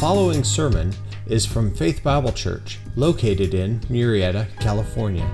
following 0.00 0.42
sermon 0.42 0.92
is 1.26 1.44
from 1.44 1.74
Faith 1.74 2.02
Bible 2.02 2.32
Church, 2.32 2.78
located 2.96 3.52
in 3.52 3.80
Murrieta, 3.80 4.46
California. 4.58 5.30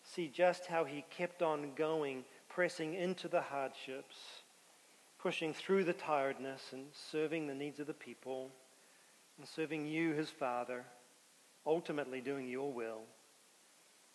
see 0.02 0.28
just 0.28 0.66
how 0.66 0.84
he 0.84 1.02
kept 1.08 1.40
on 1.40 1.70
going, 1.74 2.24
pressing 2.50 2.94
into 2.94 3.26
the 3.26 3.40
hardships, 3.40 4.16
pushing 5.18 5.54
through 5.54 5.84
the 5.84 5.94
tiredness, 5.94 6.60
and 6.72 6.84
serving 6.92 7.46
the 7.46 7.54
needs 7.54 7.80
of 7.80 7.86
the 7.86 7.94
people, 7.94 8.50
and 9.38 9.48
serving 9.48 9.86
you, 9.86 10.12
his 10.12 10.28
Father 10.28 10.84
ultimately 11.66 12.20
doing 12.20 12.48
your 12.48 12.72
will. 12.72 13.02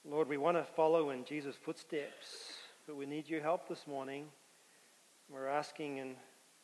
Lord, 0.05 0.29
we 0.29 0.37
want 0.37 0.57
to 0.57 0.63
follow 0.75 1.09
in 1.09 1.25
Jesus' 1.25 1.55
footsteps, 1.55 2.53
but 2.87 2.95
we 2.95 3.05
need 3.05 3.29
your 3.29 3.41
help 3.41 3.67
this 3.67 3.85
morning. 3.87 4.25
We're 5.29 5.47
asking 5.47 5.97
in 5.97 6.15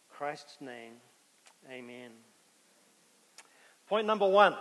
Christ's 0.09 0.57
name. 0.61 0.93
Amen. 1.69 2.11
Point 3.87 4.07
number 4.07 4.27
one. 4.27 4.55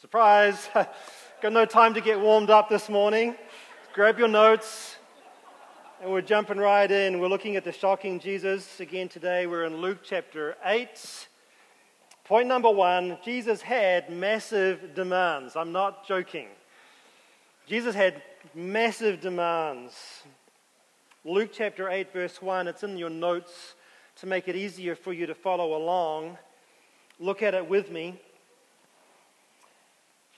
Surprise! 0.00 0.68
Got 1.42 1.52
no 1.52 1.64
time 1.66 1.94
to 1.94 2.00
get 2.00 2.20
warmed 2.20 2.50
up 2.50 2.68
this 2.68 2.88
morning. 2.88 3.36
Grab 3.92 4.18
your 4.18 4.28
notes, 4.28 4.96
and 6.02 6.10
we're 6.10 6.20
jumping 6.20 6.58
right 6.58 6.90
in. 6.90 7.20
We're 7.20 7.28
looking 7.28 7.56
at 7.56 7.64
the 7.64 7.72
shocking 7.72 8.18
Jesus 8.18 8.80
again 8.80 9.08
today. 9.08 9.46
We're 9.46 9.64
in 9.64 9.76
Luke 9.76 9.98
chapter 10.02 10.56
8. 10.64 11.28
Point 12.24 12.48
number 12.48 12.70
one 12.70 13.18
Jesus 13.22 13.60
had 13.60 14.08
massive 14.08 14.94
demands. 14.94 15.56
I'm 15.56 15.72
not 15.72 16.08
joking. 16.08 16.48
Jesus 17.66 17.94
had 17.94 18.22
massive 18.54 19.20
demands. 19.20 20.22
Luke 21.22 21.50
chapter 21.52 21.90
8, 21.90 22.12
verse 22.14 22.40
1, 22.40 22.66
it's 22.66 22.82
in 22.82 22.96
your 22.96 23.10
notes 23.10 23.74
to 24.16 24.26
make 24.26 24.48
it 24.48 24.56
easier 24.56 24.94
for 24.94 25.12
you 25.12 25.26
to 25.26 25.34
follow 25.34 25.76
along. 25.76 26.38
Look 27.18 27.42
at 27.42 27.52
it 27.52 27.68
with 27.68 27.90
me. 27.90 28.18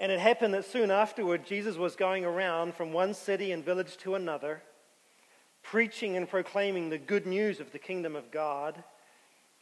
And 0.00 0.10
it 0.10 0.18
happened 0.18 0.54
that 0.54 0.64
soon 0.64 0.90
afterward, 0.90 1.46
Jesus 1.46 1.76
was 1.76 1.94
going 1.94 2.24
around 2.24 2.74
from 2.74 2.92
one 2.92 3.14
city 3.14 3.52
and 3.52 3.64
village 3.64 3.96
to 3.98 4.16
another, 4.16 4.60
preaching 5.62 6.16
and 6.16 6.28
proclaiming 6.28 6.90
the 6.90 6.98
good 6.98 7.26
news 7.26 7.60
of 7.60 7.70
the 7.70 7.78
kingdom 7.78 8.16
of 8.16 8.32
God. 8.32 8.82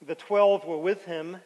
The 0.07 0.15
twelve 0.15 0.65
were 0.65 0.79
with 0.79 1.05
him 1.05 1.39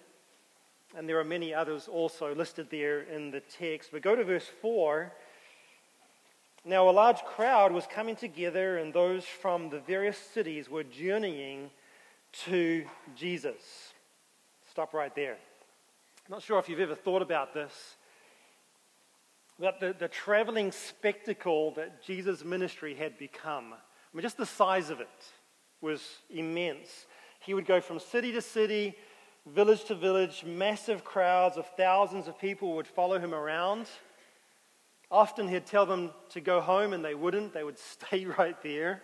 and 0.97 1.09
there 1.09 1.19
are 1.19 1.25
many 1.25 1.53
others 1.53 1.89
also 1.89 2.35
listed 2.35 2.69
there 2.71 3.03
in 3.03 3.31
the 3.31 3.41
text. 3.41 3.91
But 3.93 4.03
go 4.03 4.17
to 4.17 4.25
verse 4.25 4.47
4. 4.63 5.13
Now, 6.65 6.89
a 6.89 6.93
large 6.93 7.21
crowd 7.23 7.73
was 7.73 7.87
coming 7.87 8.17
together, 8.17 8.79
and 8.79 8.93
those 8.93 9.25
from 9.25 9.71
the 9.71 9.81
various 9.81 10.19
cities 10.19 10.69
were 10.69 10.85
journeying 10.85 11.71
to 12.45 12.85
Jesus. 13.17 13.93
Stop 14.71 14.93
right 14.93 15.15
there. 15.15 15.37
I'm 16.27 16.33
not 16.33 16.43
sure 16.43 16.59
if 16.59 16.69
you've 16.69 16.81
ever 16.81 16.95
thought 16.95 17.23
about 17.23 17.55
this, 17.55 17.97
about 19.59 19.81
the, 19.81 19.95
the 19.99 20.09
traveling 20.09 20.73
spectacle 20.73 21.73
that 21.73 22.03
Jesus' 22.03 22.45
ministry 22.45 22.95
had 22.95 23.19
become. 23.19 23.73
I 23.73 24.17
mean, 24.17 24.23
just 24.23 24.37
the 24.37 24.47
size 24.47 24.91
of 24.91 25.01
it 25.01 25.09
was 25.81 26.03
immense. 26.29 27.07
He 27.41 27.55
would 27.55 27.67
go 27.67 27.81
from 27.81 27.99
city 27.99 28.33
to 28.33 28.43
city, 28.43 28.95
village 29.55 29.85
to 29.85 29.95
village, 29.95 30.45
massive 30.45 31.05
crowds 31.05 31.57
of 31.57 31.67
thousands 31.77 32.29
of 32.29 32.39
people 32.39 32.75
would 32.77 32.87
follow 32.87 33.19
him 33.19 33.35
around. 33.35 33.87
Often 35.11 35.49
he'd 35.49 35.67
tell 35.67 35.87
them 35.87 36.11
to 36.31 36.41
go 36.41 36.61
home 36.61 36.93
and 36.93 37.05
they 37.05 37.15
wouldn't, 37.15 37.53
they 37.53 37.65
would 37.65 37.79
stay 37.95 38.25
right 38.25 38.61
there. 38.63 39.03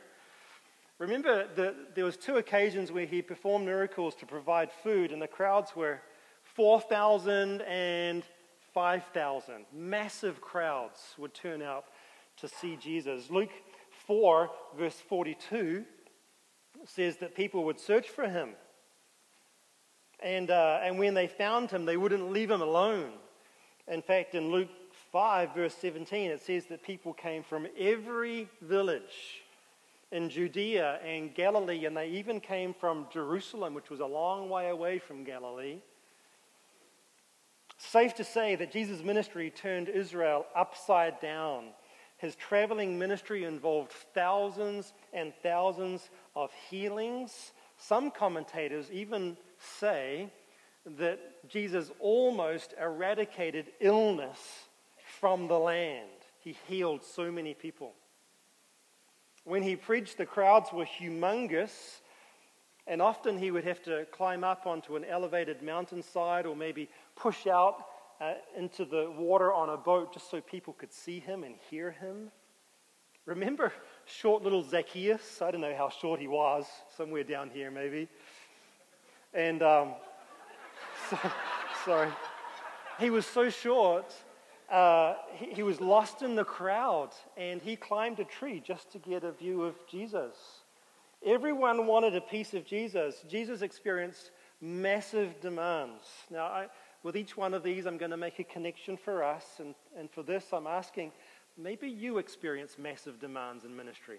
Remember, 0.98 1.46
that 1.56 1.94
there 1.94 2.04
was 2.04 2.16
two 2.16 2.36
occasions 2.36 2.92
where 2.92 3.06
he 3.06 3.20
performed 3.20 3.66
miracles 3.66 4.14
to 4.16 4.26
provide 4.26 4.70
food, 4.70 5.10
and 5.10 5.20
the 5.20 5.26
crowds 5.26 5.74
were 5.74 6.00
4,000 6.44 7.62
and 7.62 8.22
5,000. 8.72 9.66
Massive 9.72 10.40
crowds 10.40 11.00
would 11.18 11.34
turn 11.34 11.62
out 11.62 11.86
to 12.36 12.46
see 12.48 12.76
Jesus. 12.76 13.28
Luke 13.28 13.50
4, 14.06 14.50
verse 14.78 15.02
42, 15.08 15.84
says 16.84 17.16
that 17.16 17.34
people 17.34 17.64
would 17.64 17.80
search 17.80 18.08
for 18.08 18.28
him 18.28 18.50
and, 20.24 20.50
uh, 20.50 20.80
and 20.82 20.98
when 20.98 21.12
they 21.12 21.28
found 21.28 21.70
him, 21.70 21.84
they 21.84 21.98
wouldn't 21.98 22.32
leave 22.32 22.50
him 22.50 22.62
alone. 22.62 23.12
In 23.86 24.00
fact, 24.00 24.34
in 24.34 24.50
Luke 24.50 24.70
5, 25.12 25.54
verse 25.54 25.74
17, 25.74 26.30
it 26.30 26.40
says 26.40 26.64
that 26.66 26.82
people 26.82 27.12
came 27.12 27.42
from 27.42 27.68
every 27.78 28.48
village 28.62 29.42
in 30.10 30.30
Judea 30.30 30.98
and 31.04 31.34
Galilee, 31.34 31.84
and 31.84 31.94
they 31.94 32.08
even 32.08 32.40
came 32.40 32.72
from 32.72 33.06
Jerusalem, 33.12 33.74
which 33.74 33.90
was 33.90 34.00
a 34.00 34.06
long 34.06 34.48
way 34.48 34.70
away 34.70 34.98
from 34.98 35.24
Galilee. 35.24 35.80
Safe 37.76 38.14
to 38.14 38.24
say 38.24 38.54
that 38.54 38.72
Jesus' 38.72 39.02
ministry 39.02 39.50
turned 39.50 39.90
Israel 39.90 40.46
upside 40.56 41.20
down. 41.20 41.66
His 42.16 42.34
traveling 42.34 42.98
ministry 42.98 43.44
involved 43.44 43.92
thousands 44.14 44.94
and 45.12 45.34
thousands 45.42 46.08
of 46.34 46.50
healings. 46.70 47.52
Some 47.76 48.10
commentators 48.10 48.90
even 48.90 49.36
say 49.58 50.30
that 50.98 51.48
Jesus 51.48 51.90
almost 51.98 52.74
eradicated 52.80 53.66
illness 53.80 54.38
from 55.20 55.48
the 55.48 55.58
land. 55.58 56.08
He 56.40 56.56
healed 56.68 57.02
so 57.02 57.32
many 57.32 57.54
people. 57.54 57.94
When 59.44 59.62
he 59.62 59.76
preached, 59.76 60.18
the 60.18 60.26
crowds 60.26 60.72
were 60.72 60.86
humongous, 60.86 62.00
and 62.86 63.00
often 63.00 63.38
he 63.38 63.50
would 63.50 63.64
have 63.64 63.82
to 63.84 64.06
climb 64.12 64.44
up 64.44 64.66
onto 64.66 64.96
an 64.96 65.04
elevated 65.04 65.62
mountainside 65.62 66.46
or 66.46 66.54
maybe 66.54 66.88
push 67.16 67.46
out 67.46 67.86
uh, 68.20 68.34
into 68.56 68.84
the 68.84 69.10
water 69.18 69.52
on 69.52 69.70
a 69.70 69.76
boat 69.76 70.12
just 70.12 70.30
so 70.30 70.40
people 70.40 70.72
could 70.74 70.92
see 70.92 71.18
him 71.18 71.44
and 71.44 71.54
hear 71.70 71.90
him. 71.90 72.30
Remember 73.26 73.72
short 74.04 74.42
little 74.42 74.62
Zacchaeus? 74.62 75.40
I 75.40 75.50
don't 75.50 75.62
know 75.62 75.74
how 75.74 75.88
short 75.88 76.20
he 76.20 76.28
was, 76.28 76.66
somewhere 76.96 77.24
down 77.24 77.50
here 77.50 77.70
maybe. 77.70 78.08
And 79.34 79.62
um, 79.62 79.94
so, 81.10 81.18
sorry. 81.84 82.10
He 83.00 83.10
was 83.10 83.26
so 83.26 83.50
short, 83.50 84.14
uh, 84.70 85.14
he, 85.34 85.46
he 85.54 85.62
was 85.64 85.80
lost 85.80 86.22
in 86.22 86.36
the 86.36 86.44
crowd, 86.44 87.10
and 87.36 87.60
he 87.60 87.74
climbed 87.74 88.20
a 88.20 88.24
tree 88.24 88.62
just 88.64 88.92
to 88.92 88.98
get 88.98 89.24
a 89.24 89.32
view 89.32 89.64
of 89.64 89.74
Jesus. 89.90 90.36
Everyone 91.26 91.86
wanted 91.86 92.14
a 92.14 92.20
piece 92.20 92.54
of 92.54 92.64
Jesus. 92.64 93.24
Jesus 93.28 93.62
experienced 93.62 94.30
massive 94.60 95.40
demands. 95.40 96.04
Now, 96.30 96.44
I, 96.44 96.66
with 97.02 97.16
each 97.16 97.36
one 97.36 97.54
of 97.54 97.64
these, 97.64 97.86
I'm 97.86 97.98
going 97.98 98.12
to 98.12 98.16
make 98.16 98.38
a 98.38 98.44
connection 98.44 98.96
for 98.96 99.24
us, 99.24 99.44
and, 99.58 99.74
and 99.98 100.08
for 100.10 100.22
this, 100.22 100.46
I'm 100.52 100.68
asking 100.68 101.10
maybe 101.58 101.88
you 101.88 102.18
experience 102.18 102.76
massive 102.78 103.18
demands 103.18 103.64
in 103.64 103.74
ministry. 103.74 104.18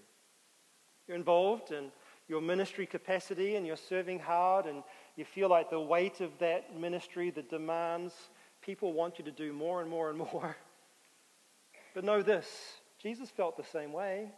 You're 1.08 1.18
involved 1.18 1.72
in 1.72 1.92
your 2.28 2.42
ministry 2.42 2.86
capacity 2.86 3.56
and 3.56 3.66
you're 3.68 3.78
serving 3.78 4.20
hard 4.20 4.66
and 4.66 4.84
you 5.16 5.26
feel 5.26 5.50
like 5.50 5.70
the 5.70 5.80
weight 5.80 6.22
of 6.22 6.32
that 6.40 6.78
ministry, 6.78 7.30
the 7.30 7.44
demands, 7.44 8.14
people 8.62 8.94
want 8.94 9.20
you 9.20 9.26
to 9.26 9.32
do 9.32 9.54
more 9.54 9.82
and 9.82 9.90
more 9.90 10.10
and 10.10 10.18
more. 10.18 10.56
But 11.94 12.04
know 12.04 12.22
this 12.22 12.46
Jesus 13.02 13.30
felt 13.30 13.56
the 13.56 13.64
same 13.64 13.94
way. 13.94 14.30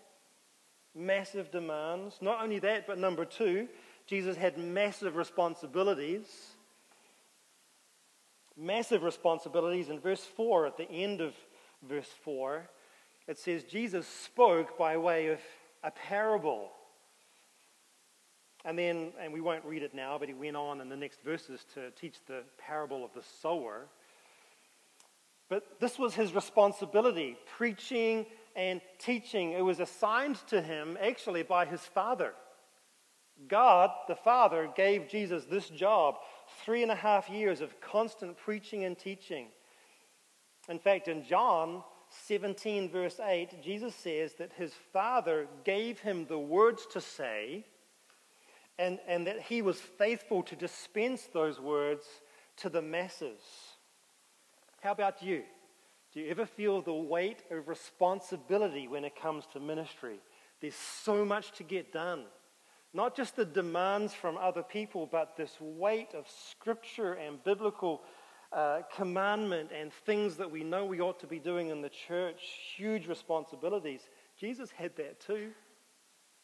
Massive 0.93 1.49
demands. 1.51 2.19
Not 2.21 2.43
only 2.43 2.59
that, 2.59 2.85
but 2.85 2.99
number 2.99 3.25
two, 3.25 3.67
Jesus 4.05 4.37
had 4.37 4.57
massive 4.59 5.15
responsibilities. 5.15 6.25
Massive 8.55 9.03
responsibilities. 9.03 9.89
In 9.89 9.99
verse 9.99 10.23
4, 10.23 10.67
at 10.67 10.77
the 10.77 10.89
end 10.89 11.21
of 11.21 11.33
verse 11.87 12.09
4, 12.23 12.69
it 13.27 13.37
says 13.37 13.63
Jesus 13.63 14.07
spoke 14.07 14.77
by 14.77 14.97
way 14.97 15.27
of 15.27 15.39
a 15.83 15.91
parable. 15.91 16.71
And 18.67 18.77
then, 18.77 19.13
and 19.17 19.31
we 19.31 19.39
won't 19.39 19.63
read 19.63 19.81
it 19.81 19.93
now, 19.93 20.17
but 20.19 20.27
he 20.27 20.33
went 20.33 20.57
on 20.57 20.81
in 20.81 20.89
the 20.89 20.97
next 20.97 21.21
verses 21.23 21.65
to 21.73 21.89
teach 21.91 22.17
the 22.27 22.43
parable 22.57 23.05
of 23.05 23.13
the 23.13 23.23
sower. 23.41 23.87
But 25.47 25.79
this 25.79 25.97
was 25.97 26.13
his 26.13 26.35
responsibility 26.35 27.37
preaching 27.55 28.25
and 28.57 28.81
teaching. 28.99 29.53
It 29.53 29.61
was 29.61 29.79
assigned 29.79 30.35
to 30.47 30.61
him 30.61 30.97
actually 31.01 31.43
by 31.43 31.65
his 31.65 31.79
father. 31.79 32.33
God, 33.47 33.89
the 34.09 34.17
Father, 34.17 34.69
gave 34.75 35.07
Jesus 35.07 35.45
this 35.45 35.69
job 35.69 36.15
three 36.65 36.83
and 36.83 36.91
a 36.91 36.95
half 36.95 37.29
years 37.29 37.61
of 37.61 37.79
constant 37.79 38.35
preaching 38.35 38.83
and 38.83 38.99
teaching. 38.99 39.47
In 40.67 40.79
fact, 40.79 41.07
in 41.07 41.23
John 41.23 41.83
17, 42.25 42.89
verse 42.89 43.17
8, 43.25 43.63
Jesus 43.63 43.95
says 43.95 44.33
that 44.39 44.51
his 44.53 44.73
Father 44.91 45.47
gave 45.63 45.99
him 45.99 46.25
the 46.25 46.39
words 46.39 46.85
to 46.91 46.99
say 46.99 47.63
and, 48.79 48.99
and 49.07 49.27
that 49.27 49.41
he 49.41 49.61
was 49.61 49.79
faithful 49.79 50.43
to 50.43 50.55
dispense 50.55 51.27
those 51.33 51.59
words 51.59 52.05
to 52.57 52.69
the 52.69 52.81
masses. 52.81 53.39
How 54.81 54.91
about 54.91 55.21
you? 55.21 55.43
Do 56.13 56.21
you 56.21 56.29
ever 56.29 56.45
feel 56.45 56.81
the 56.81 56.93
weight 56.93 57.43
of 57.51 57.67
responsibility 57.67 58.87
when 58.87 59.03
it 59.03 59.19
comes 59.19 59.45
to 59.53 59.59
ministry? 59.59 60.19
There's 60.61 60.75
so 60.75 61.25
much 61.25 61.51
to 61.53 61.63
get 61.63 61.91
done. 61.91 62.25
Not 62.93 63.15
just 63.15 63.35
the 63.35 63.45
demands 63.45 64.13
from 64.13 64.37
other 64.37 64.63
people, 64.63 65.07
but 65.11 65.35
this 65.37 65.55
weight 65.59 66.13
of 66.13 66.25
scripture 66.27 67.13
and 67.13 67.43
biblical 67.43 68.01
uh, 68.51 68.81
commandment 68.95 69.71
and 69.77 69.91
things 70.05 70.37
that 70.37 70.49
we 70.49 70.63
know 70.63 70.85
we 70.85 71.01
ought 71.01 71.19
to 71.19 71.27
be 71.27 71.39
doing 71.39 71.69
in 71.69 71.81
the 71.81 71.89
church. 71.89 72.41
Huge 72.75 73.07
responsibilities. 73.07 74.01
Jesus 74.39 74.71
had 74.71 74.95
that 74.95 75.19
too. 75.19 75.51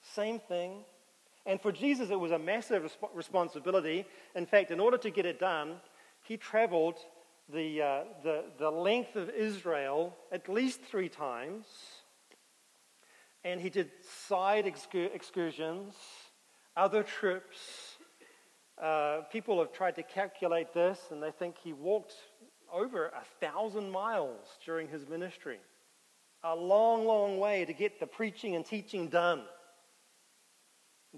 Same 0.01 0.39
thing. 0.39 0.83
And 1.45 1.60
for 1.60 1.72
Jesus, 1.72 2.10
it 2.10 2.19
was 2.19 2.31
a 2.31 2.40
massive 2.40 2.84
resp- 2.84 3.10
responsibility. 3.13 4.06
In 4.36 4.45
fact, 4.45 4.72
in 4.72 4.80
order 4.80 4.98
to 4.98 5.10
get 5.10 5.25
it 5.25 5.40
done, 5.40 5.75
he 6.24 6.38
traveled 6.38 6.98
the, 7.50 7.81
uh, 7.81 8.04
the, 8.24 8.45
the 8.57 8.69
length 8.69 9.16
of 9.16 9.30
Israel 9.30 10.16
at 10.31 10.48
least 10.48 10.81
three 10.84 11.10
times. 11.10 11.66
And 13.44 13.60
he 13.60 13.69
did 13.69 13.92
side 14.28 14.66
excur- 14.66 15.10
excursions, 15.13 15.95
other 16.78 17.04
trips. 17.04 17.98
Uh, 18.81 19.22
people 19.31 19.60
have 19.60 19.74
tried 19.74 19.95
to 19.95 20.04
calculate 20.04 20.74
this, 20.74 21.00
and 21.12 21.22
they 21.22 21.31
think 21.31 21.56
he 21.62 21.74
walked 21.74 22.13
over 22.72 23.07
a 23.07 23.45
thousand 23.45 23.92
miles 23.92 24.48
during 24.66 24.88
his 24.88 25.07
ministry. 25.07 25.60
A 26.44 26.56
long, 26.56 27.06
long 27.06 27.38
way 27.38 27.66
to 27.66 27.74
get 27.74 28.00
the 28.00 28.07
preaching 28.07 28.56
and 28.56 28.66
teaching 28.66 29.10
done. 29.10 29.44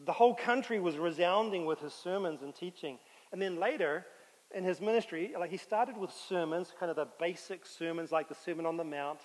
The 0.04 0.12
whole 0.12 0.36
country 0.36 0.80
was 0.80 0.98
resounding 0.98 1.66
with 1.66 1.80
his 1.80 1.94
sermons 1.94 2.42
and 2.42 2.54
teaching. 2.54 3.00
And 3.32 3.42
then 3.42 3.60
later 3.60 4.06
in 4.54 4.64
his 4.64 4.82
ministry, 4.82 5.34
like 5.38 5.52
he 5.52 5.58
started 5.58 5.98
with 5.98 6.12
sermons, 6.12 6.74
kind 6.80 6.90
of 6.90 6.96
the 6.96 7.08
basic 7.20 7.66
sermons 7.66 8.12
like 8.12 8.28
the 8.28 8.36
Sermon 8.36 8.66
on 8.66 8.78
the 8.78 8.84
Mount, 8.84 9.20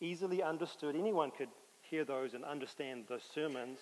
easily 0.00 0.42
understood. 0.42 0.94
Anyone 0.96 1.30
could 1.30 1.48
hear 1.80 2.04
those 2.04 2.34
and 2.34 2.44
understand 2.44 3.04
those 3.08 3.22
sermons. 3.34 3.78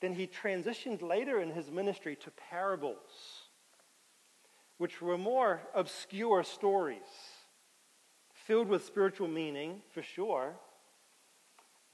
Then 0.00 0.12
he 0.12 0.26
transitioned 0.26 1.02
later 1.02 1.40
in 1.40 1.50
his 1.50 1.70
ministry 1.70 2.16
to 2.16 2.30
parables, 2.50 3.46
which 4.78 5.00
were 5.00 5.16
more 5.16 5.62
obscure 5.74 6.42
stories, 6.44 6.98
filled 8.32 8.68
with 8.68 8.84
spiritual 8.84 9.28
meaning, 9.28 9.82
for 9.92 10.02
sure, 10.02 10.54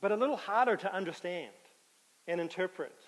but 0.00 0.12
a 0.12 0.16
little 0.16 0.36
harder 0.36 0.76
to 0.76 0.92
understand 0.92 1.52
and 2.26 2.40
interpret. 2.40 2.98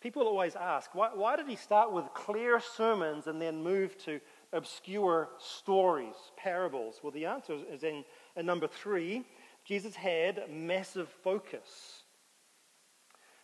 People 0.00 0.22
always 0.22 0.54
ask, 0.54 0.94
why, 0.94 1.10
why 1.12 1.36
did 1.36 1.48
he 1.48 1.56
start 1.56 1.92
with 1.92 2.04
clear 2.14 2.60
sermons 2.60 3.26
and 3.26 3.40
then 3.40 3.62
move 3.62 3.98
to 4.04 4.20
obscure 4.52 5.28
stories, 5.38 6.14
parables? 6.36 7.00
Well, 7.02 7.12
the 7.12 7.26
answer 7.26 7.58
is 7.70 7.82
in, 7.82 8.04
in 8.36 8.46
number 8.46 8.68
three. 8.68 9.24
Jesus 9.64 9.94
had 9.94 10.50
massive 10.50 11.08
focus. 11.22 12.02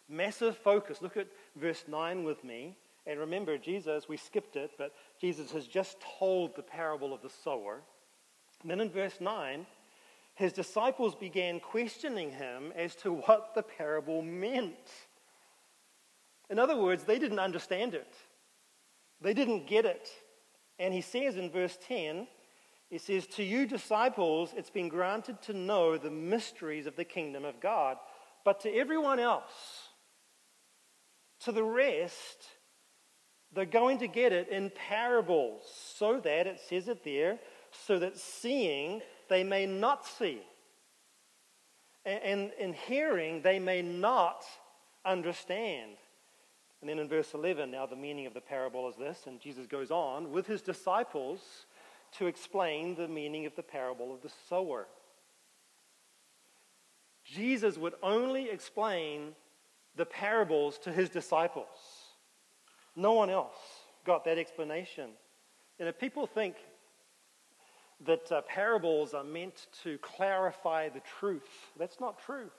Massive 0.09 0.57
focus. 0.57 1.03
Look 1.03 1.17
at 1.17 1.27
verse 1.57 1.85
9 1.89 2.25
with 2.25 2.45
me. 2.45 2.77
And 3.07 3.21
remember, 3.21 3.59
Jesus, 3.59 4.09
we 4.09 4.17
skipped 4.17 4.57
it, 4.57 4.73
but 4.79 4.95
Jesus 5.21 5.51
has 5.53 5.67
just 5.67 5.99
told 6.19 6.57
the 6.57 6.63
parable 6.63 7.13
of 7.13 7.21
the 7.21 7.31
sower. 7.31 7.81
And 8.63 8.71
then 8.71 8.81
in 8.81 8.91
verse 8.91 9.21
9, 9.21 9.67
his 10.35 10.53
disciples 10.53 11.15
began 11.15 11.61
questioning 11.61 12.31
him 12.31 12.73
as 12.75 12.95
to 12.97 13.13
what 13.13 13.55
the 13.55 13.63
parable 13.63 14.23
meant. 14.23 14.91
In 16.51 16.59
other 16.59 16.77
words, 16.77 17.05
they 17.05 17.19
didn't 17.19 17.39
understand 17.39 17.95
it, 17.95 18.15
they 19.21 19.35
didn't 19.35 19.67
get 19.67 19.85
it. 19.85 20.09
And 20.79 20.93
he 20.93 21.03
says 21.03 21.37
in 21.37 21.51
verse 21.51 21.79
10, 21.87 22.27
he 22.91 22.99
says, 22.99 23.27
To 23.29 23.43
you, 23.43 23.67
disciples, 23.67 24.53
it's 24.57 24.71
been 24.71 24.89
granted 24.89 25.41
to 25.43 25.53
know 25.53 25.97
the 25.97 26.11
mysteries 26.11 26.87
of 26.87 26.97
the 26.97 27.05
kingdom 27.05 27.45
of 27.45 27.61
God, 27.61 27.97
but 28.45 28.61
to 28.61 28.75
everyone 28.75 29.19
else, 29.19 29.89
to 31.41 31.53
the 31.53 31.63
rest, 31.63 32.49
they're 33.53 33.65
going 33.65 33.99
to 33.99 34.09
get 34.09 34.33
it 34.33 34.49
in 34.49 34.71
parables, 34.71 35.63
so 35.97 36.21
that, 36.21 36.47
it 36.47 36.61
says 36.69 36.89
it 36.89 37.05
there, 37.05 37.39
so 37.87 37.99
that 37.99 38.19
seeing 38.19 39.01
they 39.29 39.45
may 39.45 39.67
not 39.67 40.07
see, 40.07 40.43
and 42.05 42.53
in 42.59 42.75
hearing 42.75 43.43
they 43.43 43.59
may 43.59 43.81
not 43.81 44.45
understand. 45.05 45.97
And 46.85 46.91
then 46.91 46.99
in 46.99 47.09
verse 47.09 47.33
11, 47.33 47.71
now 47.71 47.87
the 47.87 47.97
meaning 47.97 48.27
of 48.27 48.35
the 48.35 48.43
parable 48.43 48.87
is 48.91 48.97
this, 48.97 49.23
and 49.27 49.41
Jesus 49.41 49.67
goes 49.67 49.91
on 49.91 50.31
with 50.31 50.47
his 50.47 50.61
disciples 50.61 51.41
to 52.19 52.27
explain 52.27 52.95
the 52.95 53.09
meaning 53.09 53.47
of 53.47 53.57
the 53.57 53.63
parable 53.63 54.13
of 54.13 54.21
the 54.21 54.31
sower. 54.51 54.87
Jesus 57.25 57.79
would 57.79 57.95
only 58.03 58.51
explain 58.51 59.33
the 59.97 60.05
parables 60.05 60.77
to 60.81 60.93
his 60.93 61.09
disciples. 61.09 61.69
No 62.95 63.15
one 63.15 63.31
else 63.31 63.57
got 64.05 64.27
that 64.27 64.37
explanation. 64.37 65.09
And 65.79 65.89
if 65.89 65.99
people 65.99 66.27
think 66.27 66.57
that 68.05 68.31
uh, 68.31 68.43
parables 68.43 69.15
are 69.15 69.25
meant 69.25 69.69
to 69.85 69.97
clarify 70.03 70.91
the 70.91 71.01
truth, 71.19 71.49
that's 71.79 71.99
not 71.99 72.19
true. 72.19 72.51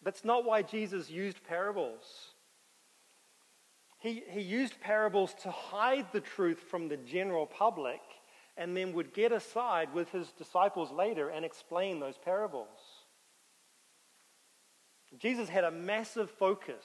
That's 0.00 0.24
not 0.24 0.44
why 0.44 0.62
Jesus 0.62 1.10
used 1.10 1.42
parables. 1.42 2.29
He, 4.00 4.22
he 4.28 4.40
used 4.40 4.80
parables 4.80 5.34
to 5.42 5.50
hide 5.50 6.06
the 6.12 6.20
truth 6.20 6.58
from 6.70 6.88
the 6.88 6.96
general 6.96 7.46
public 7.46 8.00
and 8.56 8.76
then 8.76 8.94
would 8.94 9.14
get 9.14 9.30
aside 9.30 9.92
with 9.94 10.10
his 10.10 10.32
disciples 10.32 10.90
later 10.90 11.28
and 11.28 11.44
explain 11.44 12.00
those 12.00 12.18
parables. 12.18 12.68
Jesus 15.18 15.48
had 15.48 15.64
a 15.64 15.70
massive 15.70 16.30
focus, 16.30 16.84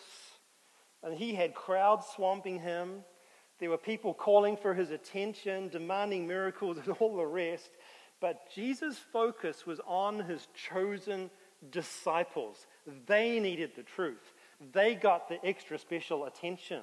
and 1.04 1.14
he 1.14 1.36
had 1.36 1.54
crowds 1.54 2.08
swamping 2.16 2.60
him. 2.60 3.04
There 3.60 3.70
were 3.70 3.78
people 3.78 4.14
calling 4.14 4.58
for 4.58 4.74
his 4.74 4.92
attention, 4.92 5.70
demanding 5.70 6.28
miracles, 6.28 6.78
and 6.78 6.90
all 7.00 7.16
the 7.16 7.26
rest. 7.26 7.70
But 8.20 8.50
Jesus' 8.54 8.98
focus 8.98 9.66
was 9.66 9.80
on 9.86 10.20
his 10.20 10.48
chosen 10.54 11.30
disciples. 11.70 12.66
They 13.06 13.40
needed 13.40 13.72
the 13.76 13.84
truth, 13.84 14.34
they 14.74 14.96
got 14.96 15.30
the 15.30 15.46
extra 15.46 15.78
special 15.78 16.26
attention. 16.26 16.82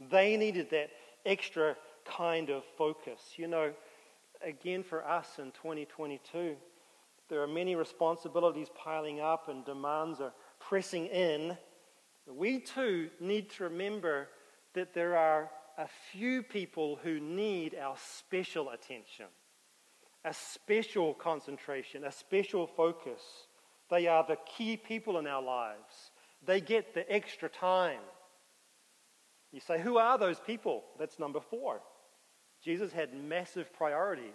They 0.00 0.36
needed 0.36 0.70
that 0.70 0.90
extra 1.26 1.76
kind 2.04 2.50
of 2.50 2.64
focus. 2.76 3.20
You 3.36 3.48
know, 3.48 3.72
again, 4.42 4.82
for 4.82 5.06
us 5.06 5.38
in 5.38 5.50
2022, 5.52 6.56
there 7.28 7.42
are 7.42 7.46
many 7.46 7.74
responsibilities 7.74 8.68
piling 8.74 9.20
up 9.20 9.48
and 9.48 9.64
demands 9.64 10.20
are 10.20 10.32
pressing 10.60 11.06
in. 11.06 11.56
We 12.26 12.60
too 12.60 13.10
need 13.20 13.50
to 13.50 13.64
remember 13.64 14.28
that 14.74 14.94
there 14.94 15.16
are 15.16 15.50
a 15.76 15.88
few 16.12 16.42
people 16.42 16.98
who 17.02 17.20
need 17.20 17.74
our 17.74 17.96
special 17.96 18.70
attention, 18.70 19.26
a 20.24 20.34
special 20.34 21.14
concentration, 21.14 22.04
a 22.04 22.12
special 22.12 22.66
focus. 22.66 23.20
They 23.90 24.06
are 24.06 24.24
the 24.26 24.38
key 24.56 24.76
people 24.76 25.18
in 25.18 25.26
our 25.26 25.42
lives. 25.42 26.10
They 26.44 26.60
get 26.60 26.94
the 26.94 27.10
extra 27.12 27.48
time. 27.48 28.00
You 29.52 29.60
say, 29.60 29.80
who 29.80 29.96
are 29.98 30.18
those 30.18 30.38
people? 30.40 30.84
That's 30.98 31.18
number 31.18 31.40
four. 31.40 31.80
Jesus 32.62 32.92
had 32.92 33.14
massive 33.14 33.72
priorities. 33.72 34.32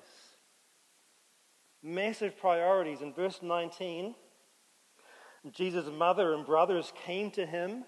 Massive 1.83 2.37
priorities. 2.37 3.01
In 3.01 3.13
verse 3.13 3.39
19, 3.41 4.15
Jesus' 5.51 5.89
mother 5.91 6.33
and 6.33 6.45
brothers 6.45 6.93
came 7.05 7.29
to 7.31 7.45
him, 7.45 7.83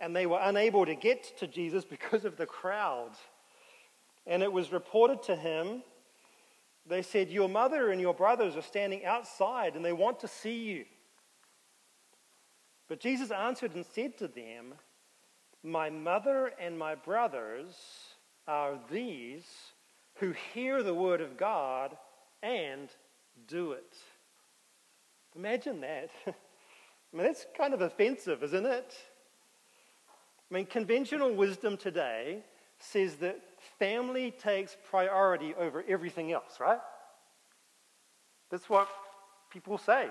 and 0.00 0.16
they 0.16 0.26
were 0.26 0.40
unable 0.42 0.86
to 0.86 0.94
get 0.94 1.38
to 1.38 1.46
Jesus 1.46 1.84
because 1.84 2.24
of 2.24 2.36
the 2.36 2.46
crowd. 2.46 3.12
And 4.26 4.42
it 4.42 4.52
was 4.52 4.72
reported 4.72 5.22
to 5.24 5.36
him, 5.36 5.82
they 6.86 7.02
said, 7.02 7.30
Your 7.30 7.48
mother 7.48 7.90
and 7.90 8.00
your 8.00 8.14
brothers 8.14 8.56
are 8.56 8.62
standing 8.62 9.04
outside, 9.04 9.76
and 9.76 9.84
they 9.84 9.92
want 9.92 10.20
to 10.20 10.28
see 10.28 10.64
you. 10.64 10.84
But 12.88 12.98
Jesus 12.98 13.30
answered 13.30 13.74
and 13.74 13.86
said 13.86 14.18
to 14.18 14.28
them, 14.28 14.74
my 15.62 15.90
mother 15.90 16.52
and 16.60 16.78
my 16.78 16.94
brothers 16.94 17.74
are 18.46 18.78
these 18.90 19.46
who 20.16 20.34
hear 20.54 20.82
the 20.82 20.94
word 20.94 21.20
of 21.20 21.36
God 21.36 21.96
and 22.42 22.88
do 23.46 23.72
it. 23.72 23.96
Imagine 25.36 25.80
that. 25.80 26.10
I 26.26 27.16
mean, 27.16 27.26
that's 27.26 27.46
kind 27.56 27.74
of 27.74 27.80
offensive, 27.80 28.42
isn't 28.42 28.66
it? 28.66 28.94
I 30.50 30.54
mean, 30.54 30.66
conventional 30.66 31.34
wisdom 31.34 31.76
today 31.76 32.42
says 32.78 33.16
that 33.16 33.40
family 33.78 34.30
takes 34.32 34.76
priority 34.90 35.54
over 35.54 35.84
everything 35.88 36.32
else, 36.32 36.58
right? 36.60 36.80
That's 38.50 38.68
what 38.68 38.88
people 39.50 39.78
say. 39.78 40.10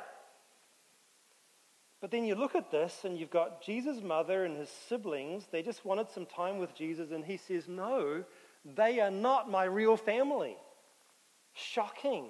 But 2.01 2.09
then 2.09 2.25
you 2.25 2.33
look 2.33 2.55
at 2.55 2.71
this 2.71 3.01
and 3.03 3.17
you've 3.17 3.29
got 3.29 3.61
Jesus' 3.61 4.01
mother 4.01 4.43
and 4.43 4.57
his 4.57 4.69
siblings. 4.89 5.45
They 5.51 5.61
just 5.61 5.85
wanted 5.85 6.09
some 6.09 6.25
time 6.25 6.57
with 6.57 6.73
Jesus, 6.75 7.11
and 7.11 7.23
he 7.23 7.37
says, 7.37 7.67
No, 7.67 8.23
they 8.65 8.99
are 8.99 9.11
not 9.11 9.51
my 9.51 9.65
real 9.65 9.95
family. 9.95 10.57
Shocking. 11.53 12.29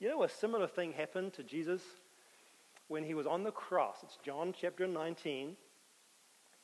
You 0.00 0.08
know, 0.08 0.24
a 0.24 0.28
similar 0.28 0.66
thing 0.66 0.92
happened 0.92 1.32
to 1.34 1.44
Jesus 1.44 1.80
when 2.88 3.04
he 3.04 3.14
was 3.14 3.26
on 3.26 3.44
the 3.44 3.52
cross. 3.52 3.98
It's 4.02 4.18
John 4.24 4.52
chapter 4.58 4.88
19. 4.88 5.56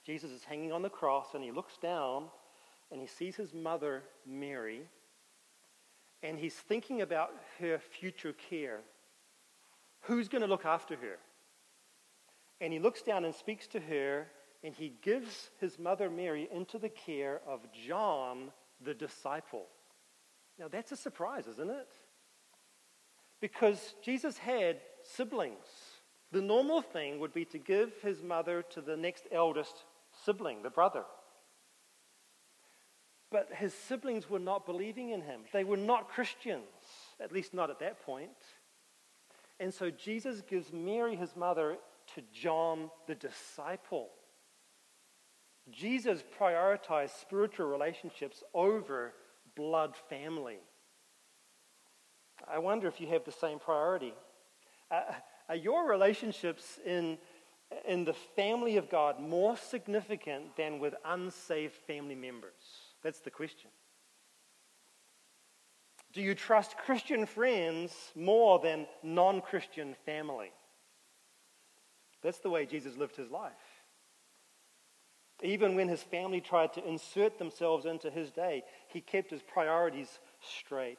Jesus 0.05 0.33
is 0.33 0.43
hanging 0.43 0.73
on 0.73 0.83
the 0.83 0.91
cross 0.91 1.35
and 1.35 1.45
he 1.45 1.53
looks 1.53 1.77
down 1.77 2.25
and 2.91 3.01
he 3.01 3.07
sees 3.07 3.37
his 3.37 3.55
mother, 3.55 4.03
Mary, 4.27 4.83
and 6.23 6.39
he's 6.39 6.55
thinking 6.55 7.03
about 7.03 7.31
her 7.61 7.79
future 7.79 8.35
care. 8.51 8.81
Who's 10.03 10.29
going 10.29 10.43
to 10.43 10.49
look 10.49 10.65
after 10.65 10.97
her? 10.97 11.19
And 12.61 12.73
he 12.73 12.79
looks 12.79 13.03
down 13.03 13.25
and 13.25 13.35
speaks 13.35 13.67
to 13.69 13.81
her, 13.81 14.27
and 14.65 14.75
he 14.75 14.95
gives 15.03 15.51
his 15.61 15.79
mother 15.79 16.11
Mary 16.11 16.49
into 16.53 16.79
the 16.79 16.89
care 16.89 17.41
of 17.47 17.61
John 17.73 18.51
the 18.81 18.95
disciple. 18.95 19.67
Now, 20.59 20.69
that's 20.69 20.93
a 20.93 20.97
surprise, 20.97 21.47
isn't 21.47 21.71
it? 21.71 21.89
because 23.41 23.95
Jesus 24.03 24.39
had 24.39 24.79
siblings. 25.03 25.67
The 26.33 26.43
normal 26.43 26.83
thing 26.83 27.21
would 27.21 27.33
be 27.33 27.45
to 27.47 27.59
give 27.59 27.93
his 28.03 28.23
mother 28.23 28.63
to 28.71 28.81
the 28.81 28.97
next 28.97 29.27
eldest 29.33 29.85
sibling, 30.25 30.63
the 30.63 30.71
brother. 30.71 31.05
But 33.31 33.49
his 33.55 33.75
siblings 33.75 34.29
were 34.29 34.39
not 34.39 34.67
believing 34.67 35.11
in 35.11 35.23
him. 35.23 35.43
They 35.53 35.65
were 35.65 35.77
not 35.77 36.09
Christians, 36.09 36.65
at 37.21 37.33
least 37.33 37.55
not 37.55 37.71
at 37.71 37.81
that 37.81 38.05
point. 38.05 38.31
And 39.61 39.73
so 39.73 39.91
Jesus 39.91 40.43
gives 40.43 40.73
Mary, 40.73 41.17
his 41.17 41.35
mother, 41.37 41.77
to 42.19 42.25
John 42.33 42.91
the 43.07 43.15
disciple. 43.15 44.09
Jesus 45.71 46.25
prioritized 46.41 47.21
spiritual 47.21 47.67
relationships 47.67 48.43
over 48.55 49.15
blood 49.55 49.95
family. 50.09 50.59
I 52.53 52.59
wonder 52.59 52.89
if 52.89 53.01
you 53.01 53.07
have 53.09 53.25
the 53.25 53.33
same 53.33 53.61
priority. 53.61 54.15
Uh, 54.91 55.03
are 55.49 55.55
your 55.55 55.89
relationships 55.89 56.81
in, 56.85 57.19
in 57.87 58.05
the 58.05 58.15
family 58.35 58.79
of 58.79 58.91
God 58.91 59.21
more 59.21 59.57
significant 59.57 60.57
than 60.57 60.81
with 60.81 60.95
unsaved 61.05 61.75
family 61.87 62.17
members? 62.17 62.53
That's 63.05 63.21
the 63.21 63.31
question. 63.31 63.71
Do 66.13 66.23
you 66.23 66.35
trust 66.35 66.77
Christian 66.79 67.27
friends 67.27 67.93
more 68.17 68.59
than 68.59 68.89
non 69.05 69.41
Christian 69.41 69.95
family? 70.05 70.51
That's 72.23 72.39
the 72.39 72.51
way 72.51 72.67
Jesus 72.67 72.97
lived 72.97 73.17
his 73.17 73.31
life. 73.31 73.53
Even 75.43 75.77
when 75.77 75.89
his 75.89 76.03
family 76.03 76.41
tried 76.41 76.73
to 76.73 76.89
insert 76.89 77.39
themselves 77.39 77.87
into 77.87 78.11
his 78.11 78.31
day, 78.33 78.65
he 78.89 79.01
kept 79.01 79.31
his 79.31 79.43
priorities 79.43 80.19
straight. 80.41 80.99